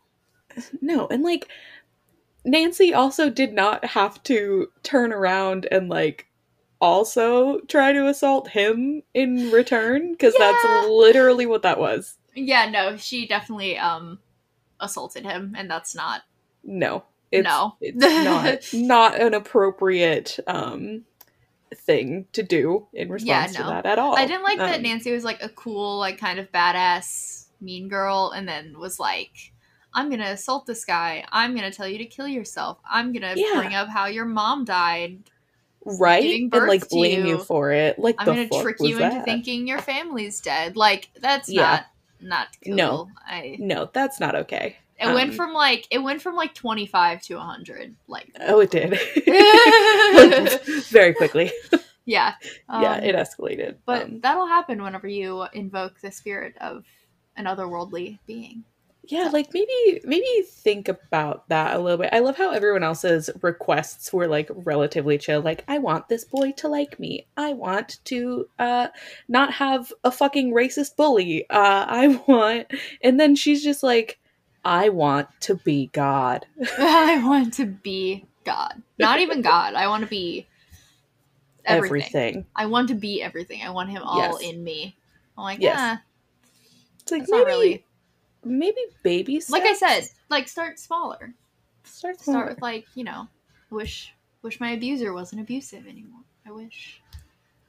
[0.80, 1.48] no and like
[2.44, 6.28] nancy also did not have to turn around and like
[6.80, 10.52] also try to assault him in return because Yeah.
[10.52, 12.16] that's literally what that was.
[12.36, 14.20] Yeah, no, she definitely um
[14.78, 16.22] assaulted him, and that's not
[16.62, 17.76] no it's No.
[17.80, 21.04] it's not not an appropriate um
[21.74, 23.68] thing to do in response to no.
[23.70, 26.38] that at all I didn't like that Um, Nancy was like a cool, like kind
[26.38, 29.52] of badass mean girl, and then was like,
[29.94, 31.24] "I'm gonna assault this guy.
[31.32, 32.78] I'm gonna tell you to kill yourself.
[32.90, 33.54] I'm gonna Yeah.
[33.56, 35.18] bring up how your mom died.
[35.84, 37.44] right and like blame you you.
[37.44, 39.24] for it like I'm gonna trick you into that?
[39.24, 40.76] thinking your family's dead.
[40.76, 41.62] Like that's Yeah.
[41.64, 41.86] not
[42.20, 42.74] not cool.
[42.74, 43.08] No.
[43.26, 47.22] I no that's not okay it went Um, from like it went from like 25
[47.22, 47.94] to 100.
[48.08, 48.98] Like oh it did
[50.90, 51.52] very quickly
[52.06, 52.34] yeah,
[52.68, 53.76] yeah, Um, it escalated.
[53.84, 56.84] But Um, that'll happen whenever you invoke the spirit of
[57.36, 58.64] an otherworldly being.
[59.08, 62.10] yeah, like maybe maybe think about that a little bit.
[62.12, 65.40] I love how everyone else's requests were like relatively chill.
[65.42, 67.26] Like, I want this boy to like me.
[67.36, 68.88] I want to uh
[69.28, 71.48] not have a fucking racist bully.
[71.50, 72.66] Uh I want
[73.02, 74.18] and then she's just like,
[74.64, 76.46] I want to be God.
[76.78, 78.82] I want to be God.
[78.98, 79.74] Not even God.
[79.74, 80.48] I want to be
[81.64, 82.02] everything.
[82.02, 82.46] Everything.
[82.56, 83.62] I want to be everything.
[83.62, 84.50] I want him all Yes.
[84.50, 84.96] in me.
[85.38, 85.78] I'm like, Yes.
[85.78, 85.96] yeah,
[87.06, 87.84] It's like that's maybe not really.
[88.44, 89.52] maybe baby steps.
[89.52, 91.34] Like I said, like start smaller.
[91.84, 93.28] start Start with like you know,
[93.70, 96.20] wish wish my abuser wasn't abusive anymore.
[96.44, 97.00] I wish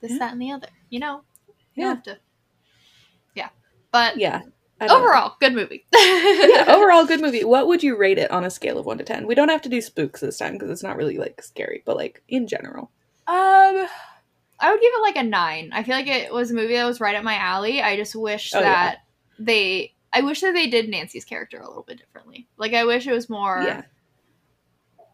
[0.01, 0.17] this, Yeah.
[0.19, 0.69] that, and the other.
[0.89, 1.21] You know,
[1.75, 1.89] you Yeah.
[1.89, 2.17] have to.
[3.35, 3.49] Yeah,
[3.91, 4.41] but Yeah.
[4.79, 4.97] Don't know.
[4.97, 5.85] overall, good movie.
[5.93, 7.43] yeah, overall good movie.
[7.43, 9.25] What would you rate it on a scale of one to ten?
[9.27, 11.95] We don't have to do spooks this time because it's not really like scary, but
[11.95, 12.91] like in general.
[13.27, 13.87] Um,
[14.59, 15.69] I would give it like a nine.
[15.73, 17.81] I feel like it was a movie that was right up my alley.
[17.83, 18.99] I just wish Oh, that
[19.39, 19.93] they.
[20.13, 22.47] I wish that they did Nancy's character a little bit differently.
[22.57, 23.83] Like I wish it was more yeah,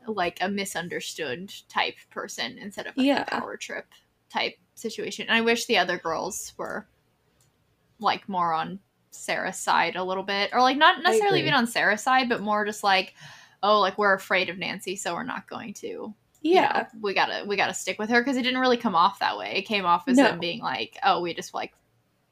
[0.07, 3.23] like a misunderstood type person instead of like Yeah.
[3.27, 3.88] a power trip
[4.29, 5.27] type situation.
[5.27, 6.88] And I wish the other girls were
[7.99, 8.79] like more on
[9.12, 12.65] Sarah's side a little bit, or like not necessarily even on Sarah's side, but more
[12.65, 13.13] just like,
[13.62, 17.13] oh, like we're afraid of Nancy, so we're not going to you yeah, know, we
[17.13, 19.53] gotta we gotta stick with her because it didn't really come off that way.
[19.55, 20.23] It came off as No.
[20.25, 21.73] them being like, oh, we just like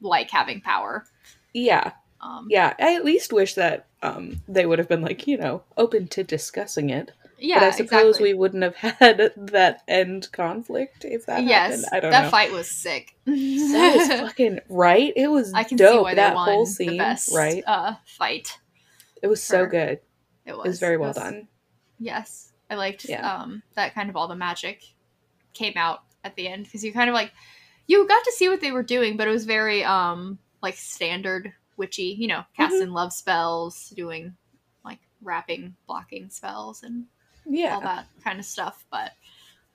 [0.01, 1.05] like having power.
[1.53, 2.73] Yeah, Um, yeah.
[2.79, 6.23] I at least wish that um they would have been like you know open to
[6.23, 7.11] discussing it.
[7.37, 7.59] yeah.
[7.59, 8.33] but I suppose exactly.
[8.33, 11.85] we wouldn't have had that end conflict if that yes, happened.
[11.91, 12.29] I don't that know.
[12.29, 13.15] fight was sick.
[13.25, 15.13] that was fucking right.
[15.15, 17.63] It was I can see why that whole the scene, best right?
[17.67, 18.57] uh, fight.
[19.21, 19.99] It was so good.
[20.45, 20.65] It was.
[20.65, 21.47] It was very well was- done.
[21.99, 23.21] Yes, I liked Yeah.
[23.41, 24.81] um, that kind of all the magic
[25.53, 27.31] came out at the end because you kind of like
[27.85, 31.53] you got to see what they were doing, but it was very um like standard
[31.77, 32.15] witchy.
[32.17, 34.35] You know, casting love spells, doing
[34.85, 37.05] like wrapping, blocking spells, and
[37.45, 38.85] Yeah, all that kind of stuff.
[38.91, 39.11] But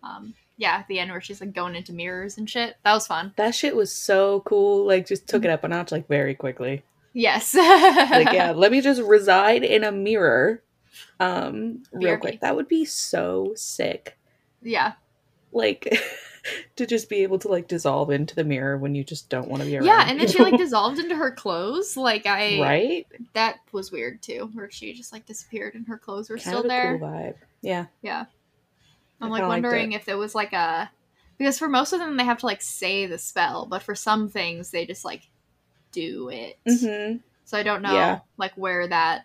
[0.02, 3.06] um, yeah, at the end where she's like going into mirrors and shit, that was
[3.06, 3.32] fun.
[3.36, 4.86] that shit was so cool.
[4.86, 6.82] Like, just took it up a notch, like very quickly.
[7.12, 7.54] Yes.
[7.54, 10.62] like yeah let me just reside in a mirror
[11.18, 12.20] um real BRB.
[12.20, 14.18] quick that would be so sick
[14.62, 14.92] Yeah.
[15.50, 15.88] like
[16.76, 19.62] to just be able to like dissolve into the mirror when you just don't want
[19.62, 21.96] to be around Yeah, and then she like dissolved into her clothes.
[21.96, 26.30] Like I right that was weird too, where she just like disappeared and her clothes
[26.30, 26.98] were kind still there.
[26.98, 28.26] cool vibe yeah Yeah.
[29.20, 29.96] I'm I like wondering it.
[29.96, 30.90] if there was like a
[31.38, 34.28] because for most of them they have to like say the spell, but for some
[34.28, 35.22] things they just like
[35.92, 36.58] do it.
[36.66, 38.20] hmm So I don't know Yeah.
[38.36, 39.24] like where that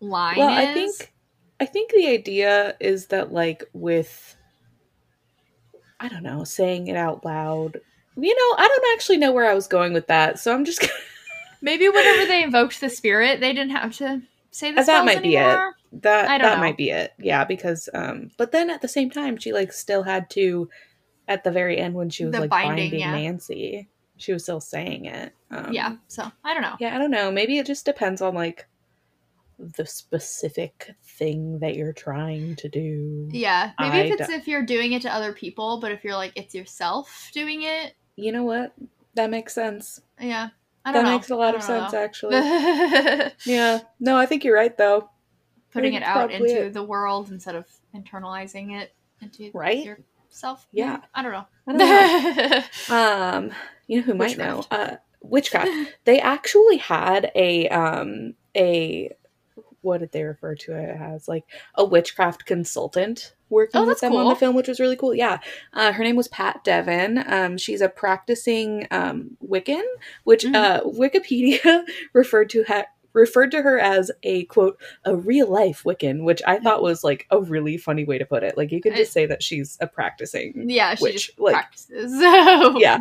[0.00, 0.56] line well is.
[0.56, 1.12] i think
[1.60, 4.36] i think the idea is that like with
[6.00, 7.80] i don't know saying it out loud
[8.16, 10.80] you know i don't actually know where i was going with that so i'm just
[10.82, 10.92] gonna
[11.62, 15.36] maybe whenever they invoked the spirit, they didn't have to say the that might be
[15.36, 15.58] it.
[15.92, 16.56] that that know.
[16.56, 20.02] might be it yeah because um but then at the same time she like still
[20.02, 20.68] had to
[21.26, 23.12] at the very end when she was The like binding, binding, yeah.
[23.12, 26.76] nancy she was still saying it um, yeah, so I don't know.
[26.80, 28.66] yeah i don't know maybe it just depends on like
[29.58, 34.48] the specific thing that you're trying to do Yeah, maybe I if it's d- if
[34.48, 38.32] you're doing it to other people, but if you're like it's yourself doing it, you
[38.32, 38.72] know what
[39.14, 40.50] that makes sense yeah,
[40.84, 41.12] I that don't know.
[41.12, 41.98] makes a lot of sense know.
[41.98, 42.36] actually
[43.46, 45.10] yeah no i think you're right though
[45.72, 46.72] Putting it out into it.
[46.72, 49.84] the world instead of internalizing it into Right?
[50.30, 50.66] yourself.
[50.72, 51.00] Yeah.
[51.14, 51.46] I don't know.
[51.66, 52.48] I don't
[52.88, 52.94] know.
[52.94, 53.50] um
[53.86, 55.70] you know who might know uh witchcraft
[56.04, 59.10] they actually had a um a
[59.82, 61.28] what did they refer to it as?
[61.28, 65.14] Like a witchcraft consultant working Oh, with them on the film which was really cool.
[65.14, 65.38] Yeah.
[65.72, 69.82] Uh, her name was Pat Devin um, she's a practicing um, wiccan
[70.24, 70.54] which Mhm.
[70.54, 72.86] uh, wikipedia referred to ha-
[73.18, 77.26] referred to her as a quote a real life wiccan which i thought was like
[77.30, 78.56] a really funny way to put it.
[78.56, 82.12] Like you could just say that she's a practicing Yeah, she Witch, like- practices.
[82.76, 83.00] yeah.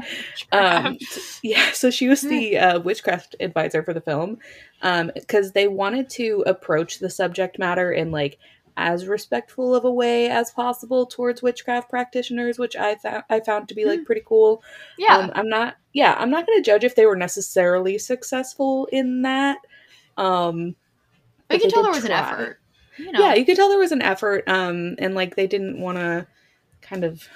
[0.52, 0.98] Um
[1.44, 4.38] yeah so she was the uh, witchcraft advisor for the film
[4.82, 8.38] um because they wanted to approach the subject matter in like
[8.78, 13.68] as respectful of a way as possible towards witchcraft practitioners which i thought i found
[13.68, 14.62] to be like pretty cool.
[14.98, 18.88] Yeah, um, i'm not yeah i'm not going to judge if they were necessarily successful
[18.92, 19.58] in that
[20.18, 20.76] um
[21.50, 22.60] you can tell there was an effort.
[22.98, 25.80] You know, yeah you could tell there was an effort um and like they didn't
[25.80, 26.28] want to
[26.82, 27.28] kind of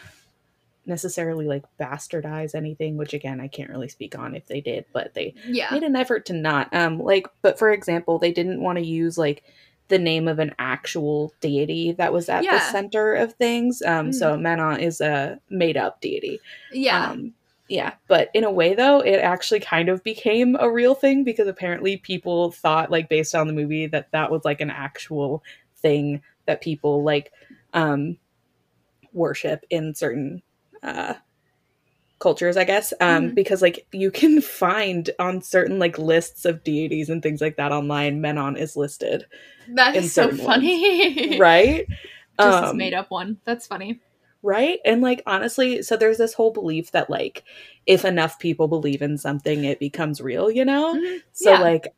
[0.87, 5.13] necessarily like bastardize anything which again i can't really speak on if they did but
[5.13, 8.79] they yeah, made an effort to not um like but for example they didn't want
[8.79, 9.43] to use like
[9.91, 13.81] the name of an actual deity that was at the center of things.
[13.81, 16.39] Um so Manon is a made up deity.
[16.71, 17.11] Yeah.
[17.11, 17.33] um,
[17.71, 21.47] yeah, but in a way though, it actually kind of became a real thing because
[21.47, 25.41] apparently people thought like based on the movie that that was like an actual
[25.77, 27.31] thing that people like
[27.73, 28.17] um
[29.13, 30.41] worship in certain
[30.83, 31.13] uh
[32.19, 32.93] cultures, I guess.
[32.99, 33.35] Um Mhm.
[33.35, 37.71] because like you can find on certain like lists of deities and things like that
[37.71, 39.25] online, Manon is listed.
[39.69, 40.63] that is so certain ones.
[40.63, 41.37] funny.
[41.39, 41.87] right?
[42.37, 43.37] Just this Um, made up one.
[43.45, 44.01] That's funny.
[44.43, 47.43] Right and like honestly so there's this whole belief that like
[47.85, 51.21] if enough people believe in something it becomes real you know Mhm.
[51.31, 51.59] so Yeah.
[51.59, 51.93] like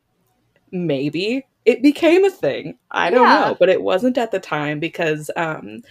[0.72, 3.40] maybe it became a thing i don't Yeah.
[3.50, 5.84] know but it wasn't at the time because um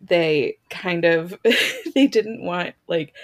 [0.00, 1.36] they kind of
[1.94, 3.14] they didn't want like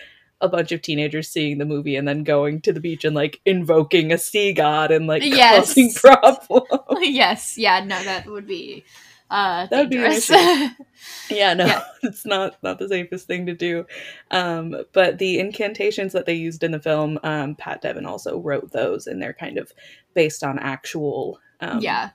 [0.41, 3.41] a bunch of teenagers seeing the movie and then going to the beach and like
[3.45, 5.68] invoking a sea god and like Yes.
[5.68, 6.66] causing problems
[7.01, 7.57] yes.
[7.57, 7.85] Yeah.
[7.85, 8.85] No, that would be
[9.33, 10.30] uh, That'd be dangerous.
[11.30, 11.85] Yeah, no, Yeah.
[12.03, 13.87] it's not not the safest thing to do.
[14.30, 18.70] Um, but the incantations that they used in the film, um, Pat Devin also wrote
[18.72, 19.72] those, and they're kind of
[20.14, 22.11] based on actual, um, yeah.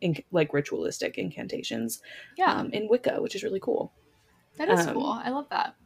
[0.00, 2.00] in, like ritualistic incantations
[2.36, 2.52] Yeah.
[2.54, 3.92] um, in Wicca, which is really cool,
[4.56, 5.06] that is um, cool.
[5.24, 5.76] I love that.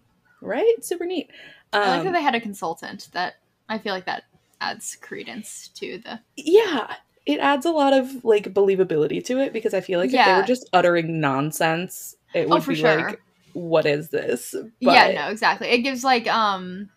[0.40, 0.76] right?
[0.82, 1.28] Super neat.
[1.72, 3.08] Um, I like that they had a consultant.
[3.12, 3.34] That
[3.68, 4.24] I feel like that
[4.60, 6.20] adds credence to the.
[6.36, 6.94] yeah,
[7.28, 10.32] it adds a lot of like believability to it because I feel like if they
[10.34, 12.96] were just uttering nonsense, it Oh, would for be sure.
[13.10, 13.20] like,
[13.52, 14.54] what is this?
[14.80, 15.08] yeah.
[15.08, 15.28] But- No.
[15.28, 15.68] Exactly.
[15.68, 16.88] It gives like um.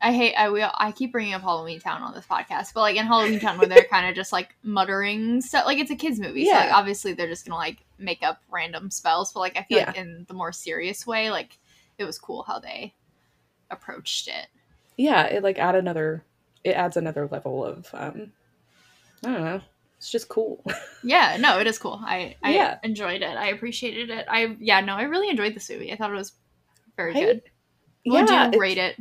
[0.00, 2.96] I hate I will I keep bringing up Halloween Town on this podcast, but like
[2.96, 6.20] in Halloween Town where they're kind of just like muttering stuff, like it's a kids
[6.20, 9.62] movie, so like obviously they're just gonna like make up random spells, but like I
[9.62, 11.58] feel like in the more serious way, like
[11.96, 12.92] it was cool how they
[13.70, 14.46] approached it.
[14.98, 16.22] yeah it like add another
[16.64, 18.30] it adds another level of um
[19.24, 19.60] i don't know
[19.98, 20.64] it's just cool
[21.02, 22.00] Yeah, no, it is cool.
[22.02, 22.78] I I Yeah.
[22.82, 23.36] enjoyed it.
[23.36, 24.24] I appreciated it.
[24.28, 25.92] I yeah, no, I really enjoyed this movie.
[25.92, 26.32] I thought it was
[26.96, 27.26] very Right?
[27.26, 27.42] good.
[28.06, 28.96] Would Yeah, you rate it?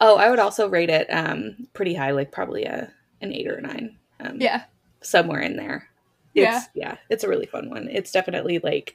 [0.00, 3.56] oh i would also rate it um pretty high like probably a an eight or
[3.56, 4.64] a nine um Yeah.
[5.02, 5.88] somewhere in there
[6.34, 8.94] it's, yeah it's a really fun one it's definitely like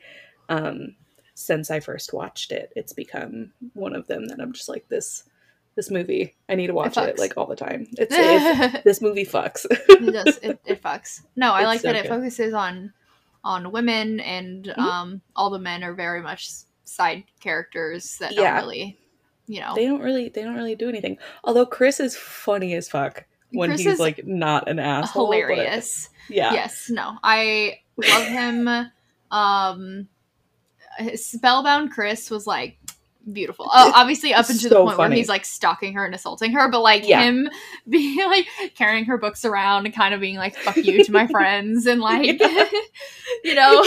[0.50, 0.96] um
[1.34, 5.24] since i first watched it it's become one of them that i'm just like this
[5.76, 7.20] this movie i need to watch it, fucks.
[7.20, 10.38] like all the time it's, it's this movie fucks does.
[10.42, 11.22] It, it fucks.
[11.36, 12.10] No, I It's like so that it good.
[12.10, 12.94] focuses on
[13.44, 14.78] on women and Mhm.
[14.80, 16.50] um all the men are very much
[16.86, 18.54] side characters that Yeah.
[18.56, 18.98] don't really,
[19.48, 19.74] you know.
[19.76, 23.70] they don't really they don't really do anything although chris is funny as fuck when
[23.70, 26.10] Chris he's like not an asshole but- hilarious.
[26.30, 27.18] yeah Yes, no.
[27.24, 28.68] I love him.
[29.32, 30.08] um
[31.16, 32.78] Spellbound Chris was like
[33.32, 33.66] beautiful.
[33.74, 35.10] Oh, obviously up until the point funny.
[35.10, 37.24] where he's like stalking her and assaulting her, but like Yeah.
[37.24, 37.50] him
[37.90, 41.28] being like carrying her books around and kind of being like fuck you to my
[41.32, 42.40] friends and like
[43.44, 43.84] you know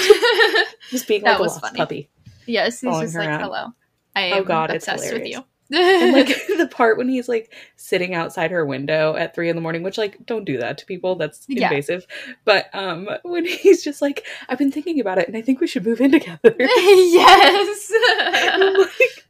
[0.90, 1.76] just being That like a was funny.
[1.78, 2.10] puppy
[2.46, 3.68] yes, he's just like hello.
[4.16, 5.44] I Oh God, obsessed with you.
[5.72, 9.62] And like the part when he's like sitting outside her window at three in the
[9.62, 11.64] morning which like don't do that to people that's Yeah.
[11.68, 12.06] invasive
[12.44, 15.66] but um when he's just like i've been thinking about it and i think we
[15.66, 17.92] should move in together yes.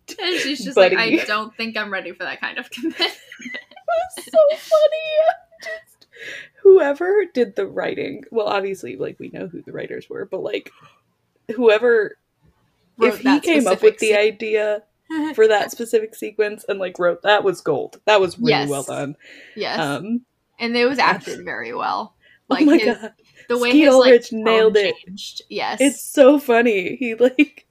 [0.09, 0.95] Like, and she's just like.
[0.95, 2.99] I don't think I'm ready for that kind of commitment.
[4.17, 5.63] That's so funny.
[5.63, 6.07] Just
[6.63, 8.25] whoever did the writing.
[8.31, 10.71] Well, obviously, like we know who the writers were, but like
[11.55, 12.17] whoever,
[13.01, 14.17] if he came up with the scene.
[14.17, 14.83] idea
[15.35, 18.01] for that specific sequence and like wrote that was gold.
[18.07, 18.69] That was really Yes.
[18.69, 19.17] well done.
[19.57, 19.79] yes.
[19.79, 20.23] Um,
[20.59, 22.15] and it was acted very well.
[22.51, 23.13] oh Like my his, god,
[23.49, 24.95] the way Skeet his like Ulrich nailed it.
[25.07, 25.43] changed.
[25.49, 26.97] Yes, it's so funny.
[26.97, 27.67] He like,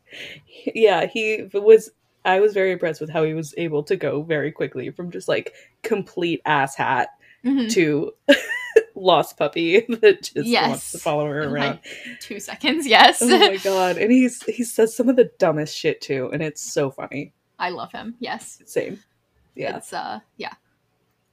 [0.74, 1.92] yeah, he was.
[2.26, 5.28] I was very impressed with how he was able to go very quickly from just
[5.30, 7.10] like complete ass hat
[7.46, 7.72] Mhm.
[7.72, 8.14] to
[8.98, 10.92] lost puppy that just wants Yes.
[10.92, 11.80] to follow her around.
[11.84, 12.86] like, two seconds.
[12.88, 13.98] Yes, oh my god!
[13.98, 17.34] And he's he says some of the dumbest shit too, and it's so funny.
[17.60, 18.16] I love him.
[18.20, 19.00] Yes, Same.
[19.56, 19.78] Yeah.
[19.78, 20.54] It's uh, yeah.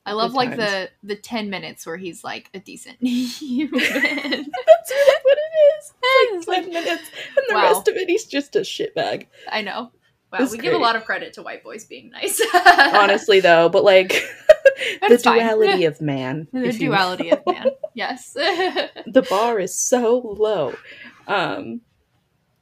[0.06, 0.60] I Good love like times.
[0.60, 3.80] the the ten minutes where he's like a decent human.
[3.80, 5.92] That's really what it is.
[6.02, 7.62] It's Ten like- minutes, and the Wow.
[7.72, 9.26] rest of it, he's just a shitbag.
[9.50, 9.92] I know.
[10.32, 12.40] Wow, It's we give a lot of credit to white boys being nice.
[12.92, 14.24] Honestly, though, but like
[15.08, 15.38] the fine.
[15.38, 16.48] duality of man.
[16.52, 16.96] the if you will.
[16.96, 17.66] duality of man.
[17.94, 18.32] Yes.
[18.32, 20.74] the bar is so low.
[21.28, 21.80] Um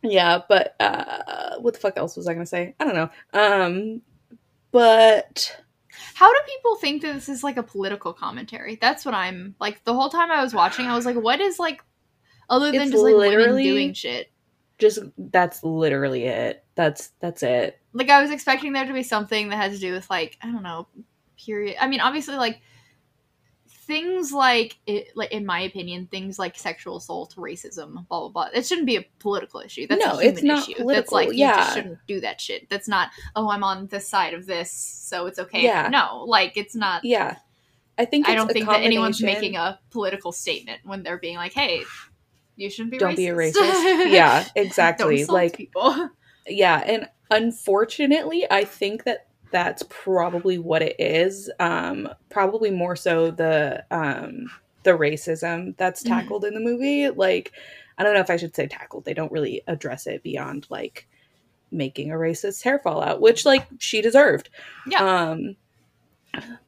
[0.02, 2.74] yeah, but uh what the fuck else was I gonna say?
[2.78, 3.10] I don't know.
[3.32, 4.02] Um
[4.70, 5.56] but
[6.14, 8.76] How do people think that this is like a political commentary?
[8.80, 9.84] That's what I'm like.
[9.84, 11.82] The whole time I was watching, I was like, "What is like,
[12.50, 14.28] other than It's just like women literally- doing shit?"
[14.78, 16.64] just that's literally it.
[16.74, 17.78] That's that's it.
[17.92, 20.50] Like I was expecting there to be something that had to do with like I
[20.50, 20.88] don't know,
[21.44, 21.76] period.
[21.80, 22.60] I mean, obviously, like
[23.68, 28.48] things like it, like in my opinion, things like sexual assault, racism, blah blah blah.
[28.54, 29.86] It shouldn't be a political issue.
[29.86, 30.84] That's No, a human it's not issue.
[30.84, 31.56] That's political, like you yeah.
[31.56, 32.68] just shouldn't do that shit.
[32.70, 33.10] That's not.
[33.36, 35.62] Oh, I'm on this side of this, so it's okay.
[35.62, 35.88] Yeah.
[35.88, 37.04] No, like it's not.
[37.04, 37.36] Yeah.
[37.98, 41.52] I think I don't think that anyone's making a political statement when they're being like,
[41.52, 41.82] "Hey,
[42.56, 43.52] you shouldn't be don't racist." be a racist.
[44.12, 45.24] yeah, don't exactly.
[45.26, 46.08] Like people.
[46.46, 51.50] yeah, and unfortunately, I think that that's probably what it is.
[51.60, 54.46] Um probably more so the um
[54.82, 56.08] the racism that's Mhm.
[56.08, 57.08] tackled in the movie.
[57.10, 57.52] Like
[57.98, 59.04] I don't know if I should say tackled.
[59.04, 61.06] They don't really address it beyond like
[61.70, 64.50] making a racist hair fall out, which like she deserved.
[64.86, 65.04] Yeah.
[65.30, 65.56] Um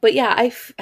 [0.01, 0.73] but yeah, I f-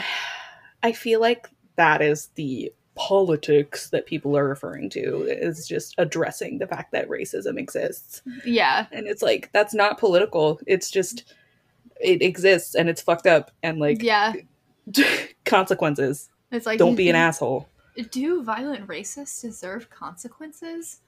[0.82, 6.58] I feel like that is the politics that people are referring to is just addressing
[6.58, 8.20] the fact that racism exists.
[8.44, 8.86] yeah.
[8.92, 10.60] And it's like that's not political.
[10.66, 11.34] It's just
[12.02, 14.32] it exists and it's fucked up and like yeah.
[15.44, 16.28] consequences.
[16.50, 17.68] It's like Don't be an asshole.
[18.10, 21.00] Do violent racists deserve consequences?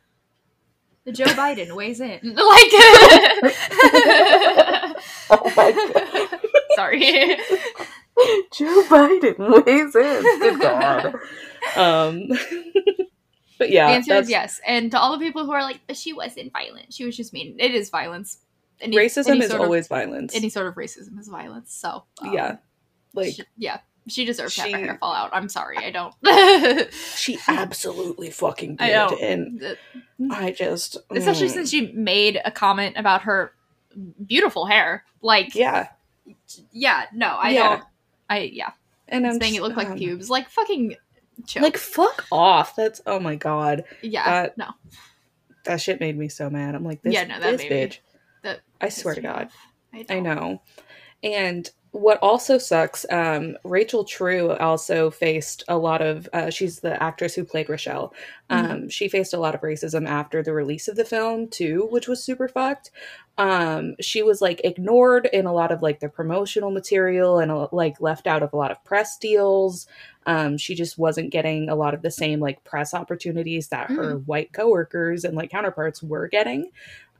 [1.12, 2.20] Joe Biden weighs in.
[2.22, 2.38] Like
[5.30, 6.28] Oh my
[6.76, 7.00] Sorry.
[8.52, 10.22] Joe Biden weighs in.
[10.40, 11.14] Good God.
[11.76, 12.28] Um,
[13.58, 14.60] but yeah, the answer that's- is yes.
[14.66, 16.92] And to all the people who are like, but she wasn't violent.
[16.92, 17.56] She was just mean.
[17.58, 18.38] It is violence.
[18.80, 20.34] Any, racism any is sort of- always violence.
[20.34, 21.72] any sort of racism is violence.
[21.74, 22.56] So um, yeah,
[23.14, 25.30] like she- yeah, she deserves to have her hair fall out.
[25.32, 26.14] I'm sorry, I don't.
[27.16, 29.16] she absolutely fucking did, know.
[29.20, 29.76] and
[30.30, 33.52] I just Especially mm, since she made a comment about her
[34.26, 35.04] beautiful hair.
[35.22, 35.88] Like, yeah,
[36.72, 37.68] yeah, no, I Yeah.
[37.68, 37.84] don't.
[38.28, 38.70] I yeah,
[39.08, 40.28] and I'm saying it looked like um, pubes.
[40.28, 40.96] Like fucking
[41.46, 41.62] chill.
[41.62, 42.74] Like fuck off.
[42.76, 43.84] That's oh my god.
[44.02, 44.66] yeah, that- no,
[45.64, 46.74] That shit made me so mad.
[46.74, 47.98] I'm like this, Yeah, no, that this made me- bitch.
[48.44, 49.46] That I swear to God.
[49.46, 50.04] off.
[50.08, 50.62] I know.
[51.22, 56.28] And what also sucks, um, Rachel True also faced a lot of.
[56.32, 58.12] Uh, she's the actress who played Rochelle.
[58.50, 58.88] Um, Mm-hmm.
[58.88, 62.22] She faced a lot of racism after the release of the film too, which was
[62.22, 62.90] super fucked.
[63.38, 67.68] Um, she was like ignored in a lot of like the promotional material and uh,
[67.70, 69.86] like left out of a lot of press deals.
[70.26, 74.18] Um, she just wasn't getting a lot of the same like press opportunities that her
[74.18, 76.70] white coworkers and like counterparts were getting.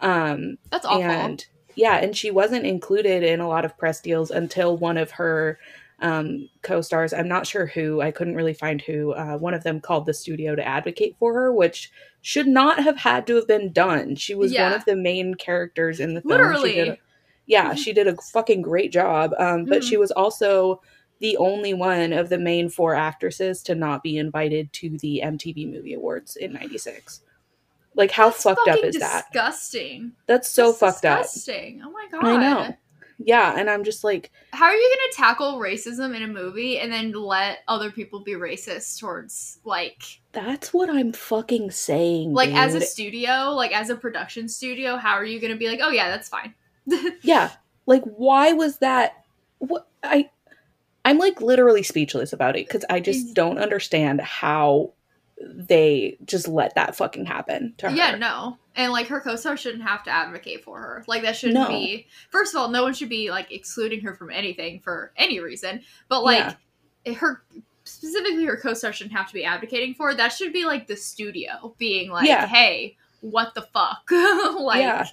[0.05, 1.02] Um, That's awful.
[1.02, 1.44] and
[1.76, 5.59] yeah, and she wasn't included in a lot of press deals until one of her
[6.00, 7.12] um, co-stars.
[7.12, 8.00] I'm not sure who.
[8.00, 9.12] I couldn't really find who.
[9.12, 11.90] Uh, one of them called the studio to advocate for her, which
[12.22, 14.14] should not have had to have been done.
[14.16, 16.32] She was one of the main characters in the film.
[16.32, 16.72] She Literally.
[16.74, 16.98] did a-
[17.46, 19.32] yeah, she did a fucking great job.
[19.38, 19.88] Um, but Mhm.
[19.88, 20.80] she was also
[21.20, 25.66] the only one of the main four actresses to not be invited to the MTV
[25.70, 27.20] Movie Awards in '96.
[27.95, 29.26] Like, how That's fucked up is that?
[29.32, 30.12] Disgusting.
[30.26, 31.22] That's so That's fucked up.
[31.22, 31.82] disgusting.
[31.84, 32.24] Oh my god.
[32.24, 32.76] I know.
[33.18, 36.92] Yeah, and I'm just like, How are you gonna tackle racism in a movie and
[36.92, 42.32] then let other people be racist towards like that's what I'm fucking saying.
[42.32, 45.80] like as a studio, like as a production studio, how are you gonna be like,
[45.82, 46.55] oh yeah, that's fine.
[47.22, 47.51] yeah,
[47.86, 49.24] like why was that?
[49.59, 50.28] What I,
[51.05, 54.92] I'm like literally speechless about it because I just don't understand how
[55.41, 57.97] they just let that fucking happen to her.
[57.97, 58.59] Yeah, no.
[58.76, 61.05] And like her co-star shouldn't have to advocate for her.
[61.07, 61.68] Like that shouldn't No.
[61.68, 65.41] be first of all, no one should be like excluding her from anything for any
[65.41, 65.82] reason.
[66.09, 66.57] But like
[67.16, 67.43] her
[67.85, 70.09] specifically her co-star shouldn't have to be advocating for.
[70.09, 70.14] her.
[70.14, 72.47] That should be like the studio being like, Yeah.
[72.47, 74.03] hey, what the fuck?
[74.11, 75.07] like Yeah.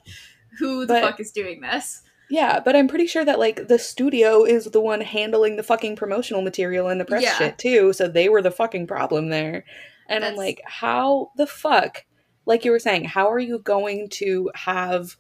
[0.60, 2.04] who the But- fuck is doing this?
[2.30, 5.98] Yeah, but I'm pretty sure that like the studio is the one handling the fucking
[5.98, 7.38] promotional material and the press Yeah.
[7.38, 9.66] shit too, so they were the fucking problem there.
[10.12, 12.06] And I'm like, how the fuck?
[12.46, 15.16] Like you were saying, how are you going to have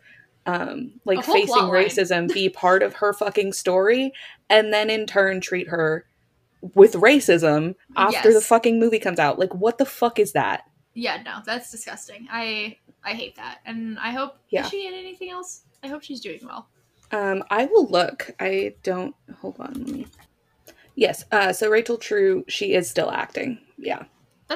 [0.48, 4.12] um like facing racism be part of her fucking story
[4.50, 6.06] and then in turn treat her
[6.74, 9.40] with racism after the fucking movie comes out?
[9.40, 10.64] Like what the fuck is that?
[10.94, 12.28] Yeah, no, that's disgusting.
[12.32, 13.60] I I hate that.
[13.66, 14.68] And I hope Yeah.
[14.68, 15.62] she in anything else?
[15.84, 16.68] I hope she's doing well.
[17.12, 18.32] Um, I will look.
[18.40, 19.16] I don't.
[19.40, 19.74] Hold on.
[19.74, 20.08] Let me.
[20.96, 21.26] Yes.
[21.32, 23.60] Uh, so Rachel True, she is still acting.
[23.78, 24.04] Yeah,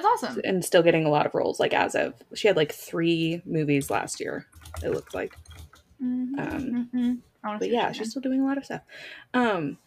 [0.02, 0.42] That's awesome.
[0.44, 1.60] and still getting a lot of roles.
[1.60, 4.46] Like as of, she had like three movies last year.
[4.84, 5.36] It looked like.
[6.04, 7.18] Mhm, Um, mhm.
[7.60, 8.82] But yeah, she's still doing a lot of stuff.
[9.34, 9.78] Um,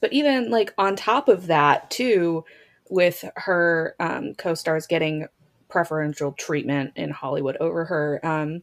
[0.00, 2.44] but even like on top of that too,
[2.88, 5.26] with her um, co-stars getting
[5.68, 8.20] preferential treatment in Hollywood over her.
[8.24, 8.62] Um,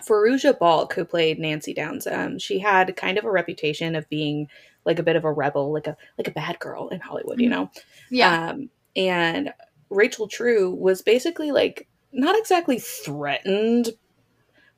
[0.00, 4.48] Fairuza Balk, who played Nancy Downs, um, she had kind of a reputation of being
[4.84, 7.48] like a bit of a rebel, like a like a bad girl in Hollywood, you
[7.48, 7.50] Mhm.
[7.50, 7.70] know.
[8.10, 8.50] Yeah.
[8.50, 9.52] Um, and
[9.90, 13.90] Rachel True was basically like not exactly threatened,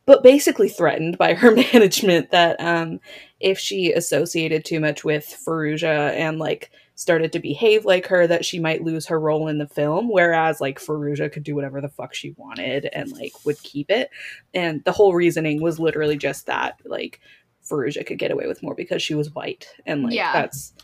[0.07, 3.01] but basically threatened by her management that um,
[3.39, 8.45] if she associated too much with Fairuza and like started to behave like her, that
[8.45, 10.11] she might lose her role in the film.
[10.11, 14.11] Whereas like Fairuza could do whatever the fuck she wanted and like would keep it.
[14.53, 17.21] And the whole reasoning was literally just that like
[17.65, 19.67] Fairuza could get away with more because she was white.
[19.87, 20.33] And like Yeah.
[20.33, 20.75] that's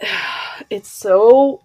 [0.70, 1.62] it's so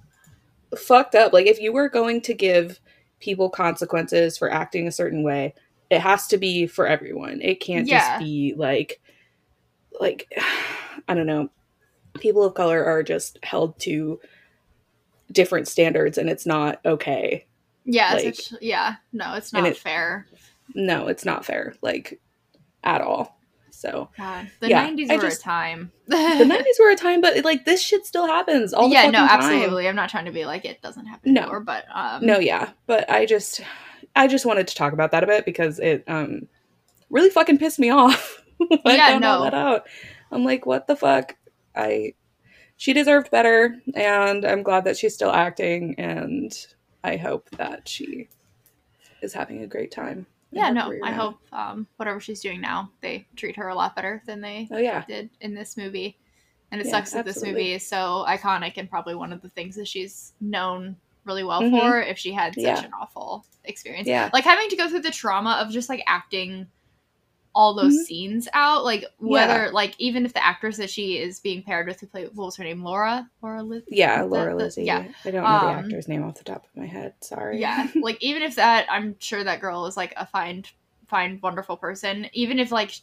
[0.78, 1.34] fucked up.
[1.34, 2.80] Like if you were going to give
[3.20, 5.54] people consequences for acting a certain way,
[5.90, 7.40] it has to be for everyone.
[7.42, 8.00] It can't Yeah.
[8.18, 9.02] just be like
[10.00, 10.28] like
[11.08, 11.50] I don't know.
[12.20, 14.20] People of color are just held to
[15.32, 17.46] different standards and it's not okay.
[17.86, 18.96] Yeah, Like- yeah.
[19.12, 20.28] No, it's not it- fair.
[20.76, 22.20] No, it's not fair, like
[22.84, 23.38] at all.
[23.84, 25.92] So God, the Yeah, '90s I were just- a time.
[26.08, 29.20] the 90s were a time, but like this shit still happens all the yeah, no,
[29.20, 29.30] time.
[29.30, 29.90] absolutely.
[29.90, 31.42] I'm not trying to be like it doesn't happen No.
[31.42, 33.60] anymore, but um, No, yeah, but I just,
[34.16, 36.48] I just wanted to talk about that a bit because it um
[37.10, 38.42] really fucking pissed me off.
[38.86, 39.44] I Yeah, all no.
[39.44, 39.86] that out.
[40.32, 41.36] I'm like, what the fuck?
[41.76, 42.14] I,
[42.78, 46.54] she deserved better, and I'm glad that she's still acting, and
[47.04, 48.30] I hope that she
[49.22, 50.26] is having a great time.
[50.54, 51.18] Yeah, no, I now.
[51.18, 54.78] hope um, whatever she's doing now, they treat her a lot better than they Oh
[54.78, 56.18] yeah, did in this movie.
[56.72, 59.50] And it Yeah, sucks that this movie is so iconic and probably one of the
[59.50, 61.80] things that she's known really well Mhm.
[61.80, 62.84] for if she had such Yeah.
[62.86, 64.08] an awful experience.
[64.08, 64.30] Yeah.
[64.34, 66.68] Like having to go through the trauma of just like acting
[67.56, 68.04] all those Mhm.
[68.06, 72.00] scenes out, like whether like even if the actress that she is being paired with
[72.00, 72.84] who played what was her name?
[72.84, 73.30] Laura?
[73.42, 73.84] Laura Liz?
[73.90, 74.84] yeah, the- Laura the- Lizzie.
[74.86, 75.08] yeah.
[75.24, 77.14] I don't know the Um, actor's name off the top of my head.
[77.22, 77.60] Sorry.
[77.62, 77.88] Yeah.
[77.96, 80.66] like even if that I'm sure that girl is like a fine
[81.08, 82.28] fine wonderful person.
[82.34, 82.94] Even if like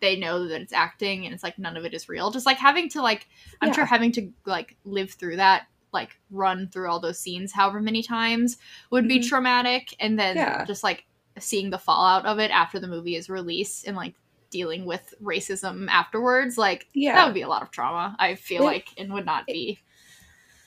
[0.00, 2.32] they know that it's acting and it's like none of it is real.
[2.32, 3.28] Just like having to like
[3.60, 3.74] I'm Yeah.
[3.74, 8.02] sure having to like live through that, like run through all those scenes however many
[8.02, 8.56] times
[8.90, 9.28] would be Mhm.
[9.28, 10.64] traumatic and then Yeah.
[10.64, 11.04] just like
[11.38, 14.14] seeing the fallout of it after the movie is released and like
[14.50, 17.14] dealing with racism afterwards, like yeah.
[17.14, 19.78] that would be a lot of trauma, I feel It- like, and would not be.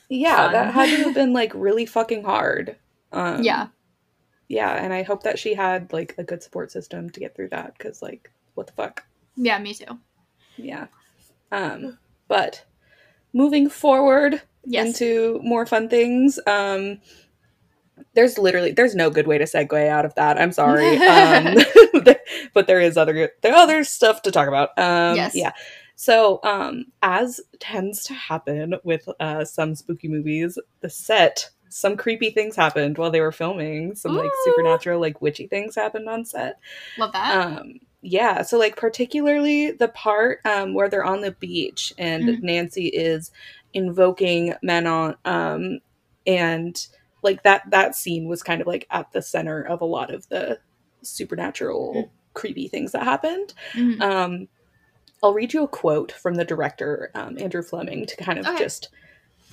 [0.08, 0.52] Yeah, fun.
[0.52, 2.76] that had to have been like really fucking hard.
[3.12, 3.68] Um, Yeah.
[4.48, 7.48] Yeah, and I hope that she had like a good support system to get through
[7.48, 9.04] that because, like, what the fuck?
[9.34, 9.98] Yeah, me too.
[10.56, 10.86] Yeah.
[11.50, 11.98] Um,
[12.28, 12.64] but
[13.32, 14.86] moving forward Yes.
[14.86, 17.00] into more fun things, um,
[18.14, 20.40] there's literally there's no good way to segue out of that.
[20.40, 21.56] I'm sorry, um,
[22.54, 24.70] but there is other there other stuff to talk about.
[24.78, 25.34] Um, Yes.
[25.34, 25.52] Yeah.
[25.98, 32.30] So, um, as tends to happen with uh, some spooky movies, the set, some creepy
[32.30, 33.94] things happened while they were filming.
[33.94, 36.58] Some like supernatural, like witchy things happened on set.
[36.98, 37.34] Love that.
[37.34, 42.42] Um, yeah, so like particularly the part um, where they're on the beach and Mhm.
[42.42, 43.30] Nancy is
[43.72, 45.78] invoking Manon, um,
[46.26, 46.86] and
[47.26, 50.26] like that that scene was kind of like at the center of a lot of
[50.30, 50.58] the
[51.02, 52.10] supernatural Mm.
[52.34, 53.52] creepy things that happened.
[53.74, 54.00] Mhm.
[54.00, 54.48] Um,
[55.22, 58.58] I'll read you a quote from the director, um, Andrew Fleming, to kind of Okay.
[58.64, 58.88] just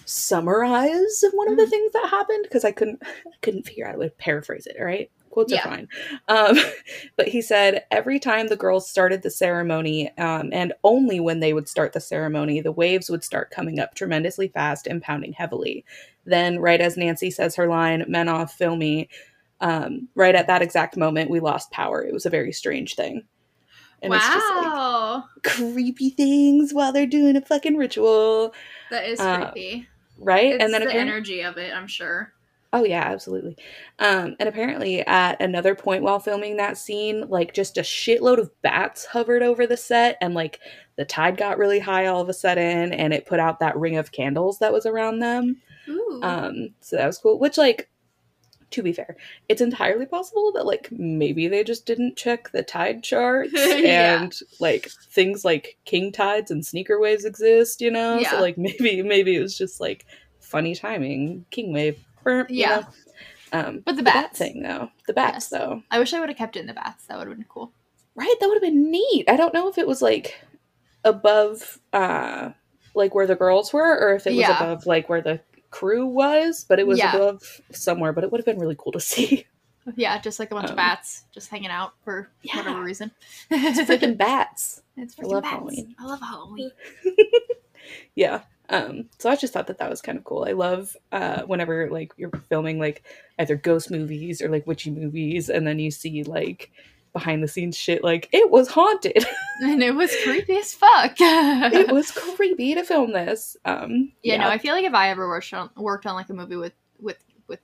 [0.06, 1.70] summarize one of the Mhm.
[1.70, 4.78] things that happened because I couldn't I couldn't figure out how to paraphrase it.
[4.80, 5.62] All right, quotes Yeah.
[5.62, 5.88] are fine.
[6.28, 6.58] Um,
[7.18, 11.54] but he said every time the girls started the ceremony, um, and only when they
[11.54, 15.84] would start the ceremony, the waves would start coming up tremendously fast and pounding heavily.
[16.26, 19.10] Then, right as Nancy says her line, "Manon, fill me."
[19.60, 22.04] Um, right at that exact moment, we lost power.
[22.04, 23.24] It was a very strange thing.
[24.02, 25.24] And it's just like wow.
[25.46, 28.54] creepy things while they're doing a fucking ritual,
[28.92, 29.88] that is uh, creepy.
[30.20, 30.56] right?
[30.56, 32.34] It's and then the energy of it, I'm sure.
[32.76, 33.56] Oh yeah, absolutely.
[34.00, 38.50] Um, and apparently at another point while filming that scene, like just a shitload of
[38.64, 40.60] bats hovered over the set, and like
[40.96, 43.96] the tide got really high all of a sudden, and it put out that ring
[43.98, 45.56] of candles that was around them.
[45.88, 46.20] Ooh.
[46.24, 47.38] Um, so that was cool.
[47.40, 47.90] Which, like,
[48.72, 49.18] to be fair,
[49.50, 54.24] it's entirely possible that like maybe they just didn't check the tide charts, Yeah.
[54.24, 57.82] and like things like king tides and sneaker waves exist.
[57.82, 58.32] You know, Yeah.
[58.32, 60.08] so like maybe maybe it was just like
[60.40, 62.04] funny timing, king wave.
[62.24, 62.80] Burp, you Yeah.
[62.80, 62.88] know?
[63.60, 65.50] Um, But the bat thing though, the bats Yes.
[65.50, 67.06] though, I wish I would have kept it in the bats.
[67.08, 67.72] That would have been cool.
[68.16, 68.36] right?
[68.40, 69.26] That would have been neat.
[69.28, 70.40] I don't know if it was like
[71.04, 72.52] above, uh,
[72.96, 74.56] like where the girls were, or if it was Yeah.
[74.56, 75.40] above like where the
[75.72, 77.16] crew was, but it was Yeah.
[77.16, 78.14] above somewhere.
[78.14, 79.48] But it would have been really cool to see.
[79.96, 82.58] Yeah, just like a bunch of Um, bats just hanging out for Yeah.
[82.58, 83.12] whatever reason.
[83.50, 84.82] It's freaking bats.
[84.96, 85.54] It's I love bats.
[85.56, 85.96] Halloween.
[86.00, 86.72] I love Halloween.
[88.16, 88.44] Yeah.
[88.74, 90.46] Um, so I just thought that that was kind of cool.
[90.48, 93.04] I love uh, whenever like you're filming like
[93.38, 96.72] either ghost movies or like witchy movies, and then you see like
[97.14, 99.26] behind the scenes shit like it was haunted.
[99.62, 101.14] And it was creepy as fuck.
[101.20, 103.56] it was creepy to film this.
[103.66, 106.34] Um, yeah, no, I feel like if I ever worked on worked on like a
[106.34, 107.60] movie with with with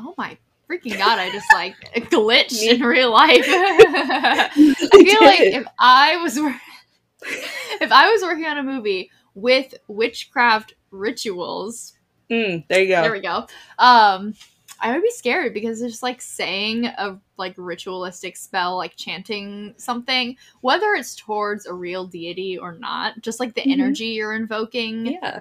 [0.00, 0.38] oh my
[0.68, 1.76] freaking god, I just like
[2.10, 3.44] glitched in real life.
[3.46, 10.74] I feel like if I was if I was working on a movie with witchcraft
[10.90, 11.94] rituals,
[12.30, 13.02] Mm, there you go.
[13.02, 13.46] there we go.
[13.78, 14.34] Um,
[14.80, 19.74] I would be scared because it's just like saying a like ritualistic spell, like chanting
[19.78, 23.20] something, whether it's towards a real deity or not.
[23.22, 23.72] Just like the Mhm.
[23.72, 25.40] energy you're invoking, yeah.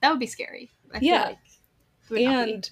[0.00, 0.70] that would be scary.
[0.94, 1.22] I feel Yeah.
[1.24, 1.38] like
[2.08, 2.52] it would not be.
[2.54, 2.70] and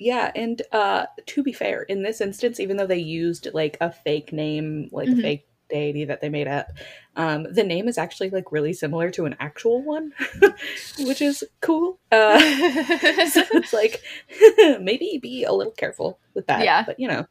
[0.00, 3.90] yeah and uh to be fair in this instance even though they used like a
[3.90, 5.18] fake name like Mhm.
[5.18, 6.68] a fake deity that they made up.
[7.16, 10.12] Um, the name is actually like really similar to an actual one,
[11.00, 11.98] which is cool.
[12.10, 12.38] Uh,
[13.28, 14.02] so it's like
[14.80, 16.64] maybe be a little careful with that.
[16.64, 16.84] Yeah.
[16.84, 17.26] but you know,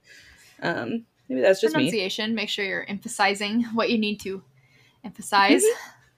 [0.61, 1.83] um, maybe that's just me.
[1.83, 2.35] Pronunciation.
[2.35, 4.43] Make sure you're emphasizing what you need to
[5.03, 5.63] emphasize.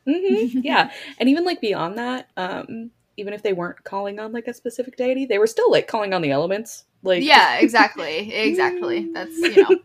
[0.05, 4.47] hmm yeah, and even like beyond that, um, even if they weren't calling on like
[4.47, 6.85] a specific deity, they were still like calling on the elements.
[7.03, 8.33] Like, yeah, exactly.
[8.33, 9.09] Exactly.
[9.13, 9.79] That's, you know,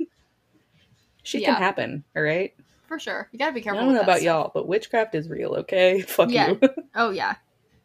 [1.24, 1.54] shit Yeah.
[1.54, 2.04] can happen.
[2.16, 2.54] All right.
[2.86, 3.28] for sure.
[3.32, 3.80] You gotta be careful.
[3.80, 4.24] I don't know about stuff.
[4.24, 5.54] y'all, but witchcraft is real.
[5.56, 6.50] Okay, fuck Yeah.
[6.50, 6.60] you.
[6.94, 7.34] Oh, yeah.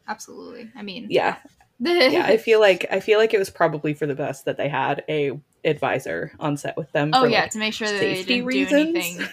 [0.08, 0.70] Absolutely.
[0.76, 1.38] I mean, yeah,
[1.80, 2.26] yeah.
[2.28, 5.04] I feel like I feel like it was probably for the best that they had
[5.10, 7.12] a advisor on set with them.
[7.14, 8.70] oh, for, yeah, like, to make sure that they safety didn't reasons.
[8.72, 9.28] do anything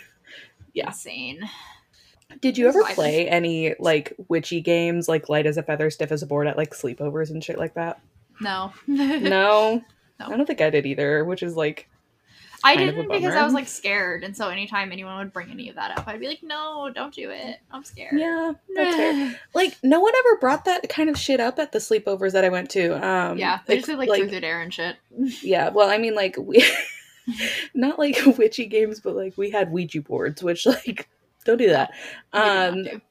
[0.73, 0.87] Yeah.
[0.89, 1.49] insane.
[2.41, 6.23] Did you ever play any like witchy games, like light as a feather, stiff as
[6.23, 8.01] a board, at like sleepovers and shit like that?
[8.41, 8.73] No.
[8.87, 9.83] No, No.
[10.21, 11.25] I don't think I did either.
[11.25, 11.89] Which is like,
[12.65, 13.35] I kind of a didn't because.
[13.35, 16.21] I was like scared, and so anytime anyone would bring any of that up, I'd
[16.21, 17.59] be like, "No, don't do it.
[17.71, 19.41] I'm scared." yeah, that's fair.
[19.55, 22.49] Like, no one ever brought that kind of shit up at the sleepovers that I
[22.49, 23.05] went to.
[23.07, 24.97] Um, yeah, they just did like, truth or dare and shit.
[25.43, 26.65] Yeah, well, I mean, like we,
[27.75, 31.09] not like witchy games, but like we had Ouija boards, which like
[31.45, 31.93] don't do that.
[32.35, 33.03] You did not Um.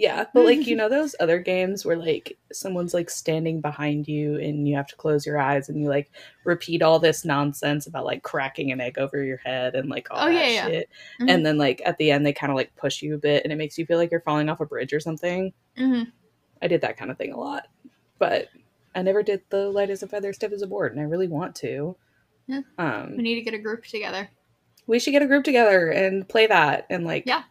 [0.00, 4.36] Yeah, but like you know those other games where like someone's like standing behind you
[4.38, 6.10] and you have to close your eyes and you like
[6.44, 10.22] repeat all this nonsense about like cracking an egg over your head and like all
[10.26, 10.66] Oh, that yeah, yeah.
[10.66, 10.88] shit.
[11.20, 11.30] Mhm.
[11.30, 13.52] And then like at the end they kind of like push you a bit and
[13.52, 15.52] it makes you feel like you're falling off a bridge or something.
[15.76, 16.10] Mhm.
[16.62, 17.68] I did that kind of thing a lot,
[18.18, 18.48] but
[18.94, 21.28] I never did the light as a feather, stiff as a board, and I really
[21.28, 21.96] want to.
[22.46, 22.62] Yeah.
[22.78, 24.28] Um, We need to get a group together.
[24.86, 27.44] we should get a group together and play that and like Yeah.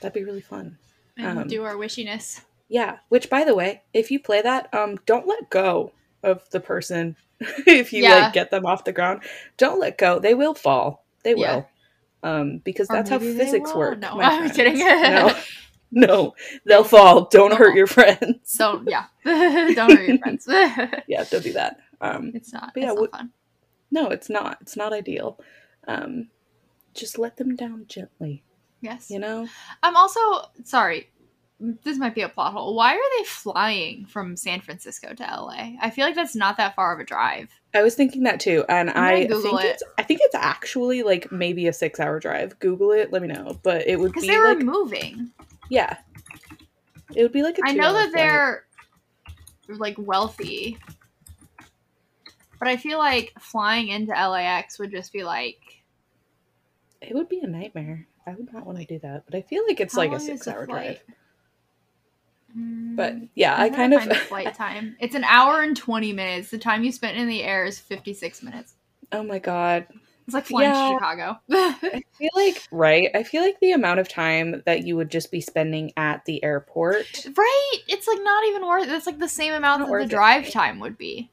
[0.00, 0.78] that'd be really fun
[1.16, 2.40] and Um, do our wishiness.
[2.68, 5.92] yeah which by the way if you play that um don't let go
[6.22, 7.16] of the person
[7.66, 8.16] if you Yeah.
[8.24, 9.22] like get them off the ground
[9.56, 11.56] don't let go they will fall they Yeah.
[11.56, 11.68] will
[12.22, 13.78] um because Or that's how physics won't.
[13.78, 14.56] work No, my I'm friends.
[14.56, 14.78] kidding.
[14.78, 15.34] no
[15.90, 16.34] no
[16.66, 17.76] they'll fall don't They'll hurt fall.
[17.76, 19.06] your friends Don't yeah.
[19.24, 20.44] don't hurt your friends.
[21.08, 22.72] yeah don't do that um it's not.
[22.74, 23.32] But yeah, it's what- not fun.
[23.90, 25.38] no it's not it's not ideal
[25.88, 26.28] um
[26.94, 28.42] just let them down gently
[28.80, 29.10] Yes.
[29.10, 29.46] you know
[29.82, 30.20] I'm also
[30.64, 31.08] sorry.
[31.84, 32.74] This might be a plot hole.
[32.74, 35.72] Why are they flying from San Francisco to LA?
[35.82, 37.50] I feel like that's not that far of a drive.
[37.74, 39.66] I was thinking that too, and I Google think it.
[39.74, 42.58] it's I think it's actually like maybe a six hour drive.
[42.60, 43.60] Google it, let me know.
[43.62, 45.30] But it would Because be they were like moving.
[45.68, 45.98] yeah,
[47.14, 48.14] it would be like a I know that flight.
[48.14, 48.64] they're
[49.68, 50.78] like wealthy,
[52.58, 55.58] but I feel like flying into LAX would just be like
[57.02, 58.06] It would be a nightmare.
[58.26, 60.12] I would not want to do that, but I feel like it's how like a
[60.12, 61.00] long is six the hour flight?
[61.06, 61.16] drive.
[62.56, 64.96] Mm, But yeah, I'm I gonna kind of find the flight time.
[65.00, 66.50] It's an hour and twenty minutes.
[66.50, 68.74] The time you spent in the air is fifty six minutes.
[69.12, 69.86] oh my god.
[70.26, 70.88] It's like flying Yeah.
[70.88, 71.40] to Chicago.
[71.50, 73.08] I feel like right.
[73.14, 76.42] I feel like the amount of time that you would just be spending at the
[76.44, 77.26] airport.
[77.36, 77.76] right?
[77.88, 78.88] It's like not even worth.
[78.88, 80.16] It's like the same amount Not that worth the it.
[80.16, 81.30] drive time would be.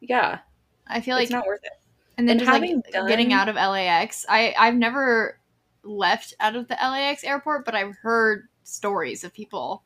[0.00, 0.38] Yeah,
[0.86, 1.72] I feel like it's not worth it.
[2.16, 4.24] and then and just like having getting out of LAX.
[4.28, 5.38] I I've never
[5.82, 9.82] left out of the LAX airport, but I've heard stories of people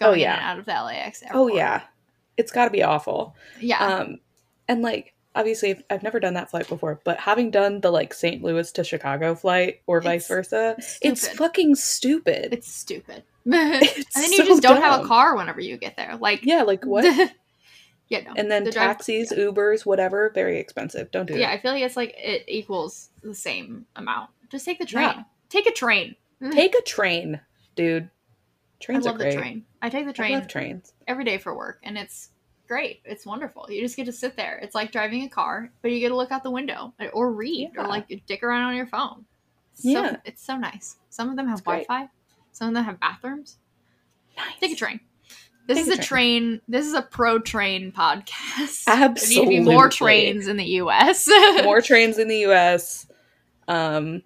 [0.00, 0.34] Oh, going yeah.
[0.34, 1.36] in and out of the LAX airport.
[1.52, 1.82] Oh yeah,
[2.36, 3.34] it's got to be awful.
[3.60, 3.78] yeah.
[3.84, 4.20] Um,
[4.68, 8.12] and like obviously I've, I've never done that flight before, but having done the like
[8.14, 8.42] St.
[8.42, 12.52] Louis to Chicago flight or vice It's versa, it's fucking stupid.
[12.52, 13.22] It's stupid.
[13.46, 16.16] it's and then you so just don't have a car whenever you get there.
[16.16, 17.04] Like Yeah, like what?
[18.08, 18.32] yeah, no.
[18.36, 21.10] and then The drive- taxis, Ubers, whatever, very expensive.
[21.10, 21.40] Don't do yeah, it.
[21.42, 24.30] Yeah, I feel like it's like it equals the same amount.
[24.50, 25.04] Just take the train.
[25.16, 25.22] Yeah.
[25.48, 26.16] Take a train.
[26.52, 27.40] Take a train,
[27.74, 28.10] dude.
[28.80, 29.34] Trains I love are great.
[29.34, 29.64] the train.
[29.80, 30.26] I take the train.
[30.26, 30.92] I train love trains.
[31.08, 32.30] every day for work, and it's
[32.68, 33.00] great.
[33.04, 33.66] It's wonderful.
[33.70, 34.58] You just get to sit there.
[34.62, 37.70] It's like driving a car, but you get to look out the window or read
[37.74, 37.82] Yeah.
[37.84, 39.24] or like dick around on your phone.
[39.74, 40.16] So, Yeah.
[40.24, 40.96] it's so nice.
[41.10, 42.08] Some of them have Wi-Fi.
[42.52, 43.56] Some of them have bathrooms.
[44.36, 44.58] Nice.
[44.60, 45.00] Take a train.
[45.66, 46.60] This Take is a a train.
[46.68, 48.84] This is a pro train podcast.
[48.86, 48.86] Absolutely.
[49.46, 51.28] There need to be more trains in the U.S.
[51.64, 53.06] More trains in the U.S.
[53.68, 54.22] Um,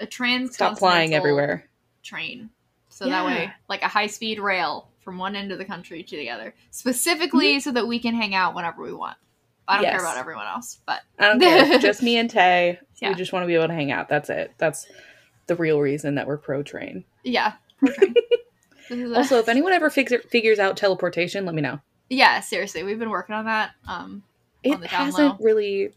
[0.00, 1.68] a trans stop flying everywhere.
[2.02, 2.50] train.
[2.88, 6.16] So that way, like a high speed rail from one end of the country to
[6.16, 9.16] the other, specifically so that we can hang out whenever we want.
[9.68, 11.78] I don't care about everyone else, but I don't care.
[11.78, 12.78] just me and Tay.
[13.00, 13.10] Yeah.
[13.10, 14.08] We just want to be able to hang out.
[14.08, 14.52] That's it.
[14.58, 14.86] That's
[15.46, 17.04] the real reason that we're pro train.
[17.22, 18.14] yeah, pro train.
[18.88, 21.78] This is a- Also, if anyone ever figure, figures out teleportation, let me know.
[22.08, 23.70] yeah, seriously, we've been working on that.
[23.86, 24.24] Um,
[24.64, 25.92] It On the hasn't really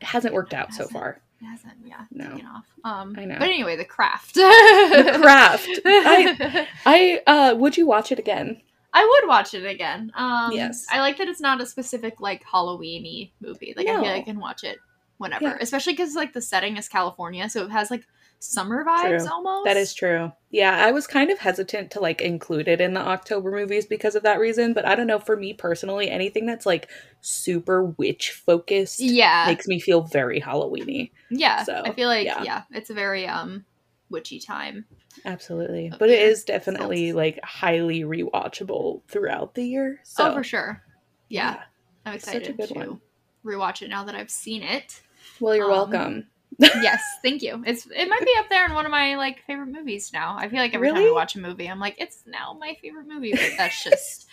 [0.00, 0.92] hasn't worked out so Hasn't.
[0.92, 1.20] far.
[1.40, 2.30] It hasn't, yeah, No.
[2.32, 2.66] taken off.
[2.84, 3.36] Um, I know.
[3.38, 4.34] But anyway, the craft.
[4.34, 5.68] The craft.
[5.84, 8.60] I I uh would you watch it again?
[8.92, 10.10] I would watch it again.
[10.14, 10.86] Um, Yes.
[10.90, 13.74] I like that it's not a specific like Halloween-y movie.
[13.76, 14.78] Like I feel like I can watch it
[15.18, 15.58] whenever, Yeah.
[15.60, 18.04] especially because like the setting is California, so it has like
[18.40, 19.28] summer vibes True.
[19.32, 19.64] almost.
[19.66, 20.32] That is true.
[20.50, 24.14] Yeah, I was kind of hesitant to like include it in the October movies because
[24.14, 26.88] of that reason, but I don't know, for me personally, anything that's like
[27.20, 29.44] super witch focused Yeah.
[29.46, 31.10] makes me feel very Halloweeny.
[31.30, 31.64] yeah.
[31.64, 32.42] so, I feel like yeah.
[32.42, 32.62] yeah.
[32.70, 33.64] it's a very um
[34.10, 34.84] witchy time.
[35.24, 35.92] Absolutely.
[35.98, 40.00] But it is definitely like highly rewatchable throughout the year.
[40.04, 40.82] So oh, for sure.
[41.28, 41.60] Yeah.
[42.06, 43.00] I'm such a excited to one.
[43.44, 45.02] rewatch it now that I've seen it.
[45.40, 46.26] Well, you're Um, welcome.
[46.58, 47.62] Yes, thank you.
[47.66, 50.36] It's it might be up there in one of my like favorite movies now.
[50.38, 53.06] I feel like every time I watch a movie, I'm like, it's now my favorite
[53.06, 54.26] movie, but that's just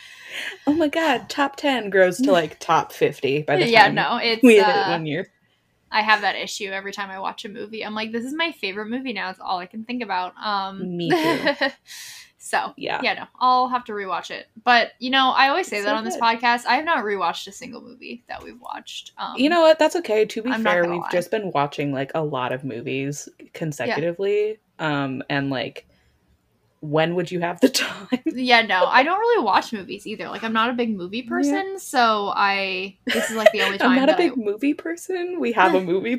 [0.68, 4.18] Oh my god, top 10 grows to like top 50 by the time yeah, no,
[4.18, 5.28] it's we hit it uh, one year.
[5.92, 7.86] I have that issue every time I watch a movie.
[7.86, 9.30] I'm like, this is my favorite movie now.
[9.30, 10.34] It's all I can think about.
[10.44, 11.50] Um, Me too.
[12.46, 13.00] so Yeah.
[13.02, 14.46] yeah, no, I'll have to rewatch it.
[14.64, 16.68] But you know, I always say It's that so on this podcast.
[16.68, 19.14] I have not rewatched a single movie that we've watched.
[19.18, 19.80] Um, You know what?
[19.80, 20.26] That's okay.
[20.26, 21.10] To be I'm fair, we've lie.
[21.12, 24.60] just been watching like a lot of movies consecutively.
[24.78, 25.88] Um and like
[26.82, 28.08] when would you have the time?
[28.28, 30.30] yeah, no, I don't really watch movies either.
[30.30, 33.90] Like, I'm not a big movie person, so I this is like the only time
[33.92, 35.40] I'm not a that I big movie person.
[35.40, 36.16] We have a movie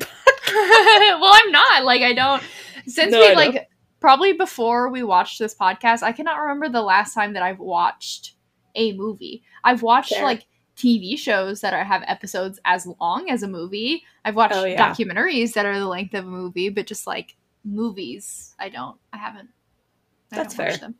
[0.49, 1.85] well, I'm not.
[1.85, 2.43] Like, I don't.
[2.85, 3.69] Since No, we like
[4.07, 8.35] probably before we watched this podcast, I cannot remember the last time that I've watched
[8.73, 9.43] a movie.
[9.65, 10.23] I've watched Fair.
[10.23, 10.45] like
[10.77, 14.03] TV shows that are, have episodes as long as a movie.
[14.23, 14.93] I've watched Oh, yeah.
[14.93, 17.35] documentaries that are the length of a movie, but just like
[17.65, 18.95] movies, I don't.
[19.11, 19.49] I haven't.
[20.31, 20.77] I That's don't fair.
[20.77, 20.95] them.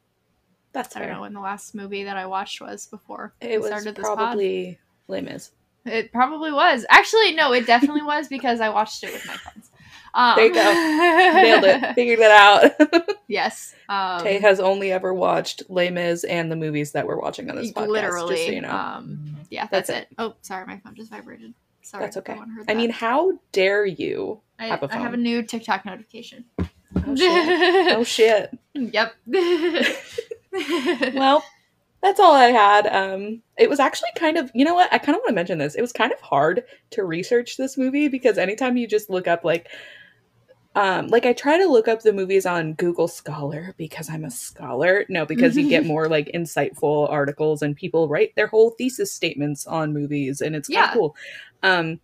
[0.73, 1.21] That's I don't know fair.
[1.21, 4.17] when the last movie that I watched was before It was started this pod.
[4.17, 5.51] probably Les Mis.
[5.85, 6.85] It probably was.
[6.89, 9.71] Actually, no, it definitely was because I watched it with my friends.
[10.18, 10.63] Um, There you go.
[10.63, 11.93] Nailed it.
[11.95, 13.15] Figured it out.
[13.28, 13.76] yes.
[13.88, 17.55] Um, Tay has only ever watched Les Mis and the movies that we're watching on
[17.55, 17.88] this podcast.
[17.88, 18.36] literally.
[18.36, 18.72] just so you know.
[18.72, 20.15] Um, yeah, That's that's, it.
[20.18, 21.53] Oh, sorry, my phone just vibrated.
[21.84, 22.34] Sorry, That's okay.
[22.34, 24.41] one I mean, how dare you?
[24.57, 26.45] I, have a I have a new TikTok notification.
[26.59, 27.95] Oh shit.
[27.95, 28.57] oh shit.
[28.74, 29.13] yep.
[31.13, 31.43] well
[32.01, 35.15] that's all i had um it was actually kind of you know what i kind
[35.15, 38.38] of want to mention this it was kind of hard to research this movie because
[38.38, 39.68] anytime you just look up like
[40.78, 44.30] um like i try to look up the movies on google scholar because i'm a
[44.32, 49.11] scholar no because you get more like insightful articles and people write their whole thesis
[49.11, 50.89] statements on movies and it's kind Yeah.
[50.91, 51.15] of cool
[51.63, 51.99] um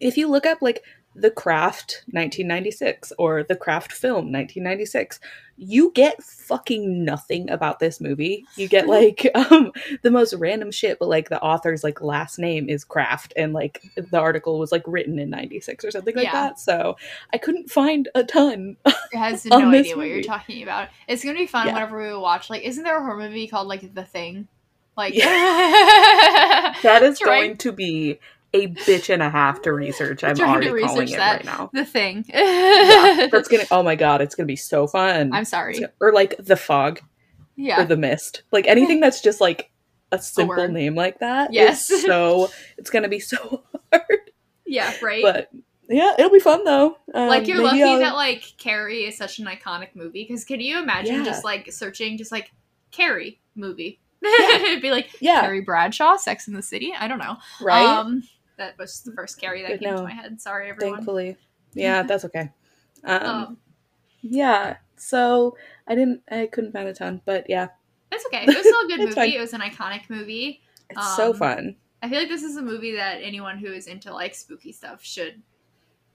[0.00, 0.82] if you look up like
[1.18, 5.18] the craft 1996 or the craft film 1996
[5.56, 10.98] you get fucking nothing about this movie you get like um the most random shit
[10.98, 14.82] but like the author's like last name is craft and like the article was like
[14.86, 16.32] written in 96 or something like Yeah.
[16.32, 16.96] that so
[17.32, 20.88] i couldn't find a ton It has no idea what you're talking about.
[21.08, 21.72] It's gonna be fun Yeah.
[21.74, 22.50] whenever we watch.
[22.50, 24.48] Like, isn't there a horror movie called like The Thing?
[24.96, 25.14] Like,
[26.82, 28.18] that is Trying- going to be
[28.64, 31.36] a bitch and a half to research i'm to already calling research it that.
[31.36, 32.24] right now The Thing.
[32.28, 35.78] yeah, that's gonna oh my god it's gonna be so fun I'm sorry.
[36.00, 37.00] or like the fog
[37.56, 37.82] Yeah.
[37.82, 39.70] or the mist like anything that's just like
[40.12, 40.72] a simple word.
[40.72, 41.86] name like that is Yes.
[42.04, 44.30] so it's gonna be so hard
[44.66, 44.92] yeah.
[45.02, 45.22] Right.
[45.22, 45.50] but
[45.88, 49.38] yeah it'll be fun though um, like you're lucky I'll- that like Carrie is such
[49.38, 51.24] an iconic movie because can you imagine Yeah.
[51.24, 52.50] just like searching just like
[52.92, 54.00] Carrie movie?
[54.22, 54.56] Yeah.
[54.56, 56.92] It'd be like yeah Carrie Bradshaw, Sex in the City.
[56.98, 57.36] I don't know.
[57.60, 58.22] right Um,
[58.56, 60.40] that was the first Carrie that came to my head.
[60.40, 60.96] Sorry, everyone.
[60.96, 61.36] thankfully
[61.74, 62.50] yeah that's okay
[63.04, 63.56] um, Um,
[64.22, 67.68] yeah so i didn't i couldn't find a ton but yeah
[68.12, 68.44] it's okay.
[68.44, 69.12] It was still a good movie.
[69.12, 69.30] fine.
[69.32, 70.62] It was an iconic movie.
[70.88, 73.88] it's so Um, fun I feel like this is a movie that anyone who is
[73.88, 75.42] into like spooky stuff should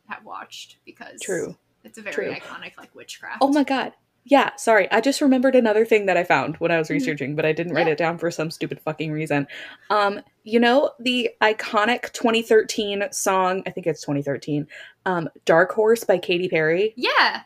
[0.07, 2.33] have watched because true it's a very True.
[2.33, 3.39] iconic like witchcraft.
[3.41, 3.91] oh my god
[4.25, 6.91] yeah sorry i just remembered another thing that i found when i was Mhm.
[6.91, 7.93] researching but i didn't write Yeah.
[7.93, 9.47] it down for some stupid fucking reason
[9.89, 14.67] um you know the iconic 2013 song i think it's 2013
[15.05, 17.41] um dark horse by katy perry Yeah.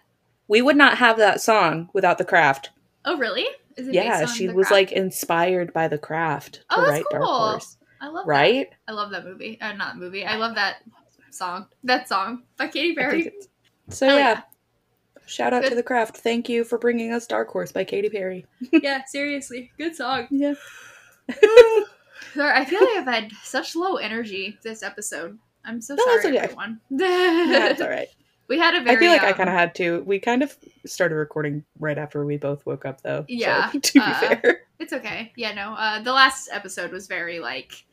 [0.50, 2.72] we would not have that song without the craft
[3.08, 3.46] Oh really?
[3.78, 4.72] Is it yeah she was Craft?
[4.72, 7.50] like inspired by the craft to Oh, that's write dark cool.
[7.52, 8.30] horse I love that.
[8.32, 9.60] right I love that movie.
[9.62, 10.26] Uh, not movie.
[10.26, 10.78] I love that
[11.32, 11.68] song.
[11.84, 13.32] That song by Katy Perry.
[13.90, 14.42] so yeah
[15.26, 18.46] shout out to the craft thank you for bringing us dark horse by katy perry
[18.72, 20.28] yeah, seriously, good song.
[20.30, 20.54] yeah
[22.34, 25.38] Sorry, I feel like I've had such low energy this episode.
[25.64, 26.44] I'm so No, that's sorry, okay.
[26.46, 26.80] everyone.
[26.92, 28.08] that's all right
[28.48, 28.98] We had a very.
[28.98, 30.04] I feel like I um, kind of had to.
[30.04, 30.56] We kind of
[30.86, 33.22] started recording right after we both woke up, though.
[33.22, 34.62] so, Yeah, to be uh, fair.
[34.80, 35.32] It's okay.
[35.38, 35.74] Yeah, no.
[35.74, 37.86] Uh, the last episode was very like.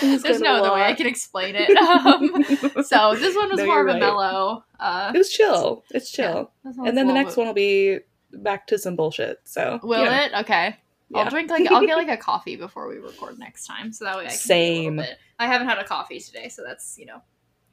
[0.00, 1.70] There's no other way I can explain it.
[1.76, 2.44] Um,
[2.84, 4.00] so this one was No, more of a right.
[4.00, 4.64] mellow.
[4.80, 5.84] Uh, It was chill.
[5.90, 6.50] It's chill.
[6.64, 7.98] this and then the next bit- one will be
[8.32, 9.40] back to some bullshit.
[9.44, 10.32] So Will you know, it?
[10.40, 10.76] Okay.
[11.10, 11.18] yeah.
[11.18, 14.16] I'll drink like I'll get like a coffee before we record next time, so that
[14.16, 15.00] way I can Same.
[15.38, 17.20] I haven't had a coffee today, so that's you know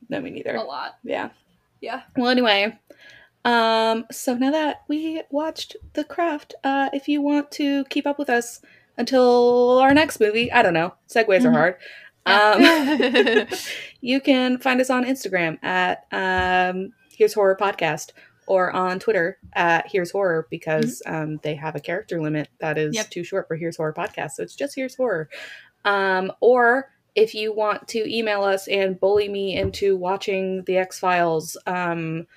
[0.09, 0.55] No, me neither.
[0.55, 0.97] a lot.
[1.03, 1.29] Yeah.
[1.81, 2.01] Yeah.
[2.15, 2.77] Well, anyway,
[3.45, 8.19] um, so now that we watched The Craft, uh, if you want to keep up
[8.19, 8.61] with us
[8.97, 11.45] until our next movie, I don't know, segues Mhm.
[11.45, 11.77] are hard.
[12.25, 13.47] Um,
[14.01, 18.11] you can find us on Instagram at um, Here's Horror Podcast
[18.47, 22.89] or on Twitter at Here's Horror because um, they have a character limit that is
[22.89, 22.95] Mm-hmm.
[22.95, 23.09] Yep.
[23.09, 24.31] too short for Here's Horror Podcast.
[24.31, 25.29] So it's just Here's Horror.
[25.85, 30.99] Um, or if you want to email us and bully me into watching The X
[30.99, 32.27] Files, um,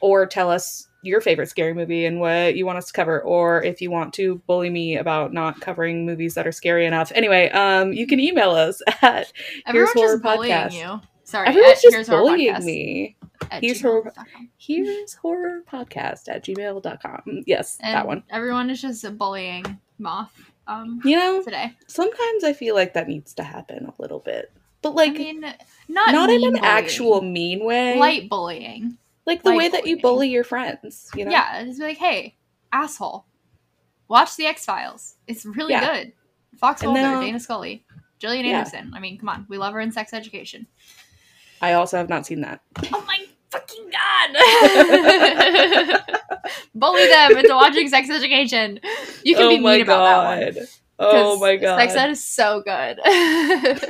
[0.00, 3.62] or tell us your favorite scary movie and what you want us to cover, or
[3.62, 7.12] if you want to bully me about not covering movies that are scary enough.
[7.14, 9.32] Anyway, um, you can email us at
[9.66, 10.72] Everyone's Horror just bullying Podcast.
[10.72, 11.00] you.
[11.24, 13.16] Sorry, everyone's at just Here's Horror bullying me.
[13.60, 14.12] Here's Horror-.
[14.56, 17.44] Here's horror podcast at gmail.com.
[17.46, 18.24] Yes, And that one.
[18.30, 20.32] Everyone is just bullying Moth
[20.66, 21.72] um, You know, today.
[21.86, 24.50] sometimes I feel like that needs to happen a little bit.
[24.82, 25.40] But like I mean,
[25.88, 26.64] not not in an bullying.
[26.64, 27.98] actual mean way.
[27.98, 28.98] light bullying.
[29.28, 31.30] Like the way that you bully your friends, you know?
[31.30, 32.36] Yeah, just be like, hey,
[32.72, 33.26] asshole,
[34.08, 35.14] watch the X Files.
[35.28, 35.86] It's really Yeah.
[35.94, 36.12] good.
[36.56, 37.84] Fox Mulder, I'll- Dana Scully,
[38.18, 38.58] Gillian Yeah.
[38.58, 38.92] Anderson.
[38.94, 40.66] I mean, come on, we love her in Sex Education.
[41.60, 42.60] I also have not seen that.
[42.92, 43.18] Oh my
[43.50, 44.30] fucking god!
[46.74, 48.80] Bully them into watching Sex Education.
[49.24, 50.54] You can oh be mean about that one.
[50.54, 50.66] god.
[50.98, 51.78] Oh my god.
[51.78, 52.98] Sex Ed is so good.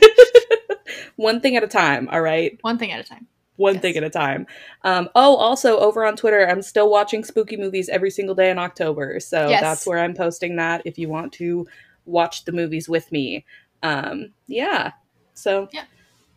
[1.16, 2.58] One thing at a time, all right?
[2.62, 3.26] One thing at a time.
[3.58, 3.82] One Yes.
[3.82, 4.46] thing at a time.
[4.84, 8.58] Um, oh, also over on Twitter, I'm still watching spooky movies every single day in
[8.58, 9.20] October.
[9.20, 9.60] So Yes.
[9.60, 11.66] that's where I'm posting that if you want to
[12.06, 13.44] watch the movies with me.
[13.82, 14.92] Um, yeah.
[15.34, 15.84] So Yeah.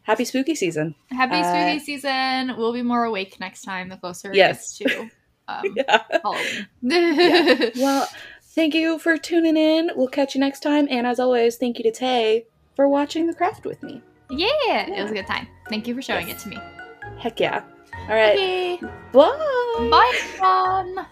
[0.01, 0.95] happy spooky season.
[1.11, 2.55] Happy Uh, spooky season.
[2.57, 4.79] We'll be more awake next time the closer Yes.
[4.81, 5.09] it gets to
[5.47, 6.03] um, Yeah.
[6.23, 7.71] Halloween.
[7.77, 8.07] Well,
[8.55, 9.91] thank you for tuning in.
[9.95, 10.87] We'll catch you next time.
[10.89, 12.45] And as always, thank you to Tay
[12.75, 14.01] for watching The Craft with me.
[14.29, 15.47] yeah, it was a good time.
[15.69, 16.39] Thank you for showing Yes.
[16.41, 16.80] it to me.
[17.21, 17.61] Heck yeah.
[18.09, 18.33] All right.
[18.33, 18.79] Okay.
[19.13, 19.87] Bye.
[19.91, 21.05] Bye, everyone.